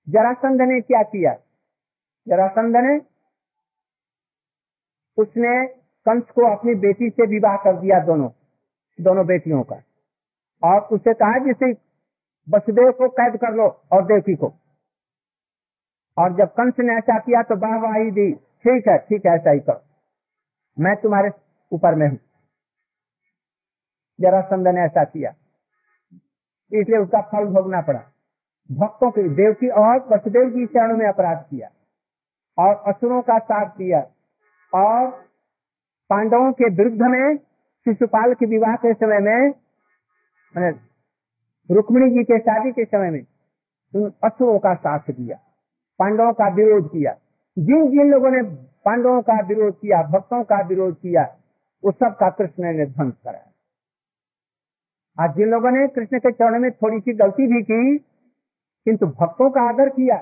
जरासंध 0.10 0.62
ने 0.62 0.82
क्या 0.82 1.04
किया? 1.04 1.38
जरासंध 2.28 2.78
ने 2.78 3.11
उसने 5.22 5.66
कंस 6.06 6.24
को 6.36 6.46
अपनी 6.52 6.76
बेटी 6.76 7.10
से 7.10 7.28
विवाह 7.28 7.56
कर 7.58 7.78
दिया 7.78 8.00
दोनों 8.06 8.30
दोनों 9.00 9.26
बेटियों 9.26 9.64
का। 9.64 9.82
और 10.64 10.82
उसे 10.92 11.14
कहा 11.14 11.38
जिसे 11.46 11.72
वसुदेव 12.48 12.92
को 12.92 13.08
कैद 13.10 13.38
कर 13.38 13.54
लो 13.54 13.68
और 13.92 14.06
देवकी 14.06 14.36
को। 14.36 14.54
और 16.18 16.34
जब 16.36 16.54
कंस 16.54 16.74
ने 16.80 16.94
ऐसा 16.94 17.18
किया 17.20 17.42
तो 17.42 17.56
वाहवाही 17.56 18.12
दी, 18.12 18.32
ठीक 18.32 18.88
है 18.88 18.98
ठीक 18.98 19.26
है, 19.26 19.36
ऐसा 19.36 19.52
ही 19.52 19.60
करो। 19.60 19.82
मैं 20.78 20.96
तुम्हारे 20.96 21.30
ऊपर 21.72 21.96
में 21.96 22.08
हूँ। 22.08 22.18
जरासंध 24.20 24.68
ने 24.68 24.82
ऐसा 24.82 25.04
किया। 25.04 25.34
इसलिए 26.72 26.98
उसका 26.98 27.22
फल 27.22 27.46
भोगना 27.46 27.82
पड़ा। 27.82 28.00
भक्तों 28.70 29.12
की, 29.12 29.22
देवकी 29.22 29.70
और 29.70 29.98
वसुदेव 30.12 30.50
की 30.50 30.66
चरण 30.66 30.98
में 30.98 31.08
अपराध 31.08 31.46
किया 31.50 31.70
और 32.58 32.76
असुरों 32.88 33.22
का 33.22 33.38
साथ 33.40 33.70
दिया 33.78 34.00
और 34.74 35.10
पांडवों 36.10 36.52
के 36.52 36.70
विरुद्ध 36.76 37.02
में 37.02 37.38
शिशुपाल 37.86 38.34
के 38.34 38.46
विवाह 38.46 38.76
के 38.76 38.94
समय 38.94 39.20
में 39.20 40.72
रुक्मिणी 41.70 42.10
जी 42.10 42.24
के 42.24 42.38
शादी 42.40 42.72
के 42.72 42.86
समय 42.86 43.10
में 43.10 43.22
असुरों 44.24 44.58
का 44.60 44.74
साथ 44.76 45.12
दिया, 45.12 45.38
पांडवों 46.00 46.34
का 46.34 46.48
विरोध 46.56 46.92
किया। 46.92 47.14
जिन 47.58 47.90
जिन 47.92 48.12
लोगों 48.12 48.30
ने 48.32 48.42
पांडवों 48.86 49.22
का 49.22 49.40
विरोध 49.48 49.80
किया, 49.80 50.02
भक्तों 50.04 50.44
का 50.44 50.62
विरोध 50.68 50.96
किया 50.96 51.24
उस 51.84 51.96
सब 51.96 52.16
का 52.16 52.30
कृष्ण 52.30 52.74
ने 52.74 52.86
ध्वंस 52.86 53.14
कराया। 53.24 53.48
आज 55.18 55.36
जिन 55.36 55.50
लोगों 55.50 55.72
ने 55.72 55.88
कृष्ण 55.88 56.20
के 56.20 56.32
चरण 56.32 56.60
में 56.60 56.72
थोड़ी 56.72 57.00
सी 57.00 57.14
गलती 57.14 57.48
भी 57.48 57.62
की, 57.64 57.98
किंतु 58.86 59.06
भक्तों 59.08 59.50
का 59.50 59.62
आदर 59.70 59.90
किया, 59.90 60.18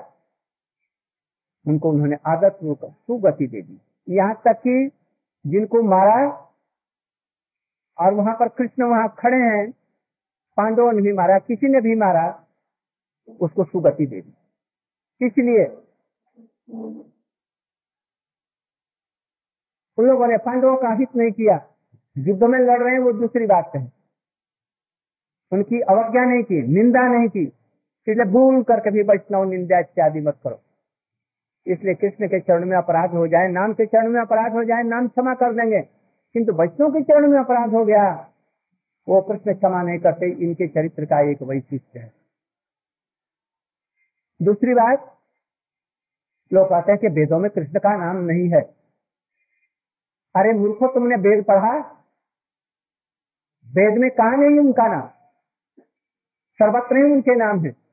उनको 1.66 1.90
उन्होंने 1.90 2.16
आदर 2.26 2.46
आदत 2.46 2.84
सुगति 2.84 3.46
दे 3.46 3.62
दी। 3.62 3.80
यहाँ 4.10 4.34
तक 4.34 4.52
कि 4.52 4.90
जिनको 5.46 5.82
मारा 5.82 6.46
और 7.98 8.14
वहाँ 8.14 8.34
पर 8.34 8.48
कृष्ण 8.48 8.82
वहाँ 8.82 9.14
खड़े 9.18 9.36
हैं, 9.36 9.70
पांडवों 10.56 10.92
ने 10.92 11.02
भी 11.02 11.12
मारा, 11.12 11.38
किसी 11.38 11.68
ने 11.68 11.80
भी 11.80 11.94
मारा, 11.94 12.46
उसको 13.40 13.64
सुगति 13.64 14.06
दे 14.06 14.20
दी। 14.20 15.26
इसलिए 15.26 15.64
उन 19.98 20.06
लोगों 20.06 20.26
ने 20.26 20.36
पांडवों 20.38 20.76
का 20.76 20.92
हित 20.94 21.16
नहीं 21.16 21.30
किया। 21.30 21.66
युद्ध 22.18 22.44
में 22.44 22.58
लड़ 22.58 22.82
रहे 22.82 22.92
हैं, 22.92 23.00
वो 23.00 23.12
दूसरी 23.12 23.46
बात 23.46 23.72
है। 23.76 23.92
उनकी 25.52 25.80
अवज्ञा 25.80 26.24
नहीं 26.24 26.42
की, 26.42 26.62
निंदा 26.62 27.00
नहीं 27.00 27.28
की। 27.28 27.42
इसलिए 27.42 28.24
भूल 28.24 28.62
करके 28.62 28.90
भी 28.90 29.02
वैष्णव 29.02 29.44
निंदा 29.44 29.78
इत्यादि 29.78 30.20
मत 30.20 30.40
करो। 30.44 30.60
इसलिए 31.66 31.94
कृष्ण 31.94 32.28
के 32.28 32.40
चरण 32.40 32.64
में 32.64 32.76
अपराध 32.76 33.10
हो 33.10 33.26
जाए, 33.26 33.48
नाम 33.48 33.72
के 33.72 33.86
चरण 33.86 34.08
में 34.08 34.20
अपराध 34.20 34.52
हो 34.52 34.64
जाए, 34.64 34.82
नाम 34.82 35.08
क्षमा 35.08 35.34
कर 35.34 35.52
देंगे। 35.52 35.80
किंतु 36.32 36.52
वैष्णव 36.52 36.90
के 36.90 37.02
चरण 37.02 37.28
में 37.28 37.40
अपराध 37.40 37.70
हो 37.70 37.84
गया। 37.84 38.30
वो 39.08 39.22
कृष्ण 39.22 39.54
क्षमा 39.54 39.82
नहीं 39.82 39.98
करते, 39.98 40.26
इनके 40.26 40.68
चरित्र 40.68 41.04
का 41.04 41.30
एक 41.30 41.42
वैशिष्ट 41.42 41.96
है। 41.96 42.12
दूसरी 44.42 44.74
बात, 44.74 45.18
लोग 46.52 46.68
कहते 46.68 46.92
हैं 46.92 47.00
कि 47.00 47.08
वेदों 47.08 47.38
में 47.38 47.50
कृष्ण 47.50 47.78
का 47.78 47.96
नाम 47.96 48.16
नहीं 48.16 48.48
है। 48.48 48.60
अरे 50.36 50.52
मूर्खो, 50.52 50.86
तुमने 50.86 51.16
वेद 51.16 51.44
पढ़ा? 51.44 51.78
वेद 53.66 53.98
में 53.98 54.10
कहा 54.10 54.30
नहीं 54.30 54.58
उनका 54.58 54.86
नाम? 54.86 55.08
सर्वत्र 56.54 56.96
ही 56.96 57.02
उनके 57.02 57.34
नाम 57.34 57.64
है। 57.64 57.89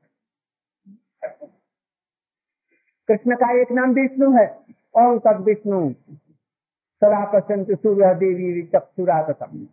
कृष्ण 3.08 3.34
का 3.36 3.60
एक 3.60 3.72
नाम 3.72 3.90
विष्णु 3.90 4.36
है 4.36 4.58
ओम 4.94 5.18
तद 5.18 5.40
विष्णु 5.40 5.90
सदा 7.00 7.24
प्रसन्न 7.24 7.74
सूर्य, 7.74 8.14
देवी 8.14 8.62
चक्षुरातम 8.62 9.66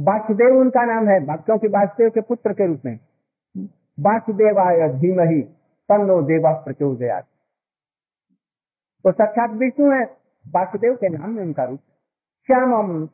वासुदेव 0.00 0.60
उनका 0.60 0.84
नाम 0.84 1.08
है, 1.08 1.20
क्योंकि 1.20 1.68
वासुदेव 1.68 2.10
के 2.10 2.20
पुत्र 2.20 2.52
के 2.52 2.66
रूप 2.66 2.80
में। 2.84 2.98
वासुदेवाय 4.00 4.88
धीम 4.88 5.20
ही 5.20 5.42
तन्नो 5.88 6.22
देवा 6.22 6.52
प्रचोदयात। 6.52 7.24
तो 9.04 9.12
साक्षात 9.12 9.50
विष्णु 9.50 9.90
है, 9.92 10.04
वासुदेव 10.48 10.94
के 10.94 11.08
नाम 11.08 11.30
में 11.30 11.42
उनका 11.42 11.64
रूप। 11.64 11.80
श्यामम 12.46 13.06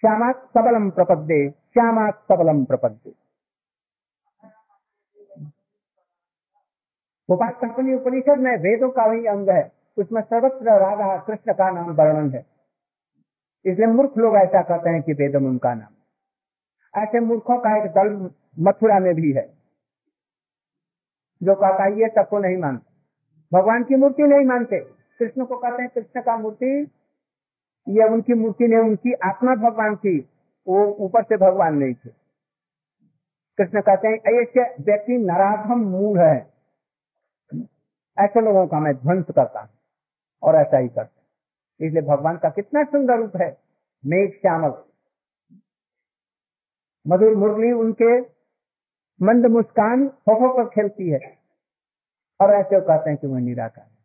श्यामा 0.00 0.32
सबलम 0.32 0.90
प्रपद्ये 0.90 1.50
श्यामा 1.50 2.10
सबलम 2.10 2.64
प्रपद्ये। 2.64 3.19
उपासनी 7.30 7.94
उपनिषद 7.94 8.38
में 8.38 8.56
वेदों 8.56 8.90
का 8.90 9.06
वही 9.06 9.26
अंग 9.26 9.50
है। 9.50 9.72
उसमें 9.98 10.22
सर्वत्र 10.22 10.64
राधा 10.64 11.16
कृष्ण 11.16 11.52
का 11.52 11.70
नाम 11.70 11.90
वर्णन 11.90 12.30
है। 12.30 12.46
इसलिए 13.64 13.86
मूर्ख 13.86 14.18
लोग 14.18 14.36
ऐसा 14.36 14.62
कहते 14.62 14.90
हैं 14.90 15.02
कि 15.02 15.12
वेदम 15.12 15.46
उनका 15.46 15.74
नाम 15.74 17.02
ऐसे 17.02 17.20
मूर्खों 17.20 17.58
का 17.58 17.76
एक 17.76 17.90
दल 17.90 18.30
मथुरा 18.58 18.98
में 18.98 19.14
भी 19.14 19.32
है। 19.32 19.54
जो 21.42 21.54
कहता 21.54 21.84
है, 21.84 22.00
ये 22.00 22.08
सबको 22.08 22.38
नहीं 22.38 22.56
मानते। 22.56 22.90
भगवान 23.52 23.84
की 23.84 23.94
मूर्ति 23.94 24.22
नहीं 24.22 24.46
मानते। 24.46 24.78
कृष्ण 25.18 25.44
को 25.44 25.56
कहते 25.56 25.82
हैं, 25.82 25.90
कृष्ण 25.94 26.22
का 26.22 26.36
मूर्ति, 26.36 26.90
ये 27.88 28.08
उनकी 28.08 28.34
मूर्ति 28.34 28.66
नहीं, 28.66 28.80
उनकी 28.80 29.12
आत्मा 29.12 29.54
भगवान 29.54 29.96
थी 29.96 30.28
वो 30.68 30.84
ऊपर 30.84 31.22
से 31.22 31.36
भगवान 31.36 31.74
नहीं 31.74 31.94
थे। 31.94 32.10
कृष्ण 33.58 33.80
कहते 33.80 34.08
हैं 34.08 34.74
व्यक्ति 34.80 35.18
नराधम 35.18 35.80
मूल 35.80 36.18
है। 36.18 36.59
ऐसे 38.20 38.40
लोगों 38.40 38.66
का 38.66 38.80
मैं 38.80 38.94
ध्वंस 38.94 39.26
करता 39.30 39.60
हूँ 39.60 39.68
और 40.42 40.56
ऐसा 40.56 40.78
ही 40.78 40.88
करते 40.88 41.86
इसलिए 41.86 42.02
भगवान 42.02 42.36
का 42.36 42.50
कितना 42.50 42.84
सुंदर 42.84 43.16
रूप 43.16 43.36
है। 43.36 43.50
मेघ 44.06 44.30
श्यामल। 44.30 44.72
मधुर 47.06 47.34
मुरली 47.36 47.72
उनके 47.72 48.20
मंद 49.20 49.46
मुस्कान 49.46 50.04
होठों 50.28 50.48
पर 50.56 50.68
खेलती 50.68 51.08
है 51.10 51.20
और 52.40 52.54
ऐसे 52.54 52.76
वो 52.76 52.82
कहते 52.82 53.10
हैं 53.10 53.18
कि 53.18 53.26
वह 53.26 53.40
निराकार 53.40 53.84
है। 53.84 53.98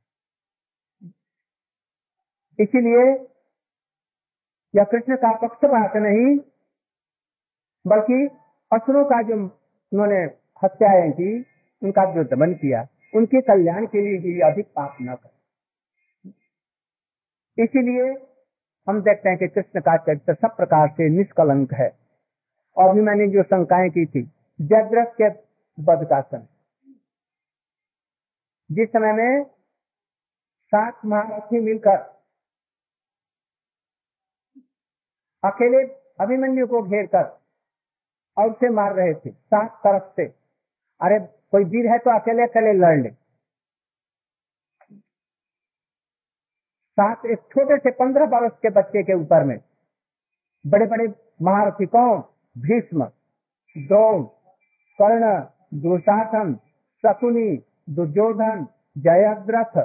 इसीलिए 2.59 3.03
यह 4.73 4.83
कृष्ण 4.83 5.15
का 5.15 5.35
पक्ष 5.37 5.65
बात 5.65 5.95
नहीं, 5.95 6.37
बल्कि 7.85 8.27
असुरों 8.71 9.05
का 9.05 9.21
जो 9.21 9.35
उन्होंने 9.35 10.19
हत्याएँ 10.63 11.11
की, 11.11 11.39
उनका 11.81 12.05
जो 12.13 12.23
दमन 12.35 12.53
किया 12.53 12.87
उनके 13.15 13.41
कल्याण 13.41 13.85
के 13.85 14.01
लिए 14.01 14.17
भी 14.19 14.39
अधिक 14.39 14.65
पाप 14.65 14.97
न 15.01 15.15
कर। 15.15 15.29
इसीलिए 17.63 18.27
हम 18.89 19.01
देखते 19.01 19.29
हैं 19.29 19.37
कि 19.37 19.47
कृष्ण 19.47 19.81
का 19.81 19.97
चरित्र 19.97 20.33
सब 20.33 20.57
प्रकार 20.57 20.87
से 20.87 21.09
निष्कलंक 21.09 21.73
है। 21.73 21.99
और 22.77 22.95
भी 22.95 23.01
मैंने 23.01 23.27
जो 23.27 23.43
शंकाएँ 23.43 23.89
की 23.89 24.05
थी, 24.05 24.23
जयद्रथ 24.61 25.11
के 25.21 25.29
बध 25.83 26.05
का 26.09 26.21
समय। 26.21 26.47
जिस 28.71 28.89
समय 28.89 29.13
में 29.13 29.43
सात 30.65 31.05
महारथी 31.05 31.59
मिलकर 31.59 32.15
अकेले 35.43 35.83
अभिमन्यु 36.21 36.67
को 36.67 36.81
घेर 36.81 37.05
कर 37.05 37.41
और 38.37 38.51
उसे 38.51 38.69
मार 38.69 38.93
रहे 38.93 39.13
थे, 39.13 39.29
सात 39.29 39.71
तरफ़ 39.71 40.03
से। 40.03 40.44
अरे 41.01 41.19
कोई 41.51 41.63
वीर 41.65 41.91
है 41.91 41.97
तो 41.99 42.11
अकेले 42.11 42.43
अकेले 42.43 42.73
लड़ 42.75 42.97
ले। 42.99 43.09
साथ 46.97 47.25
एक 47.25 47.39
छोटे 47.51 47.77
से 47.79 47.91
पंद्रह 47.93 48.25
वर्ष 48.29 48.51
के 48.61 48.69
बच्चे 48.71 49.03
के 49.03 49.13
ऊपर 49.21 49.43
में 49.43 49.57
बड़े 50.65 50.85
बड़े 50.87 51.07
महारथी 51.41 51.85
कौन 51.87 52.21
भीष्म, 52.55 53.05
द्रोण, 53.75 54.23
कर्ण 54.99 55.33
दुशासन 55.81 56.53
शकुनी, 57.03 57.55
दुर्योधन, 57.89 58.65
जयद्रथ, 58.97 59.77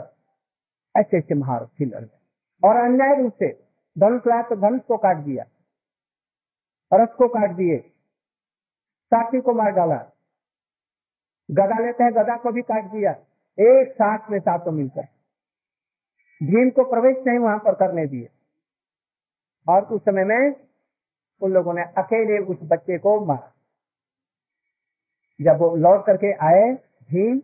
ऐसे 0.95 1.19
ऐसे 1.19 1.35
महारथी 1.35 1.85
लड़ 1.85 2.01
गए। 2.01 2.19
और 2.63 2.77
अन्याय 2.77 3.15
रूप 3.17 3.33
से 3.35 3.49
धनुष 3.97 4.27
लाया 4.27 4.43
तो 4.45 4.57
धनुष 4.59 4.81
को 4.89 4.97
काट 4.99 5.17
दिया, 5.19 5.45
रथ 6.93 7.17
को 7.17 7.29
काट 7.31 7.57
दिए, 7.57 7.79
साथी 9.13 9.41
को 9.41 9.55
मार 9.55 9.73
डाला 9.73 9.97
गदा 11.51 11.79
लेते 11.79 12.05
हैं, 12.05 12.13
गदा 12.13 12.37
को 12.37 12.53
भी 12.53 12.63
काट 12.63 12.85
दिया। 12.85 13.11
एक 13.59 13.93
साथ 13.93 14.31
में 14.31 14.39
सातों 14.41 14.73
मिलकर। 14.73 15.03
भीम 16.43 16.71
को 16.71 16.85
प्रवेश 16.85 17.17
नहीं 17.27 17.39
वहाँ 17.39 17.59
पर 17.59 17.75
करने 17.75 18.07
दिए। 18.07 18.29
और 19.69 19.85
उस 19.85 20.01
समय 20.05 20.25
में 20.25 20.55
उन 21.41 21.53
लोगों 21.53 21.75
ने 21.75 21.83
अकेले 21.83 22.39
उस 22.39 22.59
बच्चे 22.63 22.99
को 22.99 23.25
मारा। 23.27 23.53
जब 25.41 25.59
वो 25.59 25.77
लौट 25.77 26.07
करके 26.07 26.33
आए, 26.33 26.73
भीम 27.11 27.39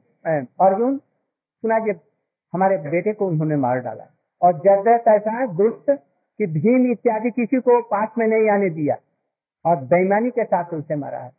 अर्जुन, 0.61 0.99
सुना 0.99 1.79
जब 1.79 2.01
हमारे 2.53 2.79
बेटे 2.79 3.13
को 3.13 3.27
उन्होंने 3.29 3.57
मार 3.57 3.79
डाला। 3.79 4.07
और 4.43 4.53
जब 4.59 4.89
ऐसा 4.89 5.47
दुष्ट, 5.47 5.91
कि 6.39 6.47
भीम 6.47 6.93
इत्यादि 6.93 7.31
किसी 7.31 7.61
को 7.61 7.83
पास 7.83 8.09
में 8.19 8.27
नहीं 8.27 8.51
आने 8.51 8.71
दिया, 8.71 8.97
और 9.65 9.77
बेईमानी 9.77 10.31
के 10.31 10.45
साथ 10.45 10.75
उसे 10.75 10.97
मारा 10.97 11.19
है, 11.19 11.33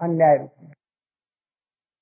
अन्याय 0.00 0.36
रूप 0.36 0.50
में। 0.62 0.72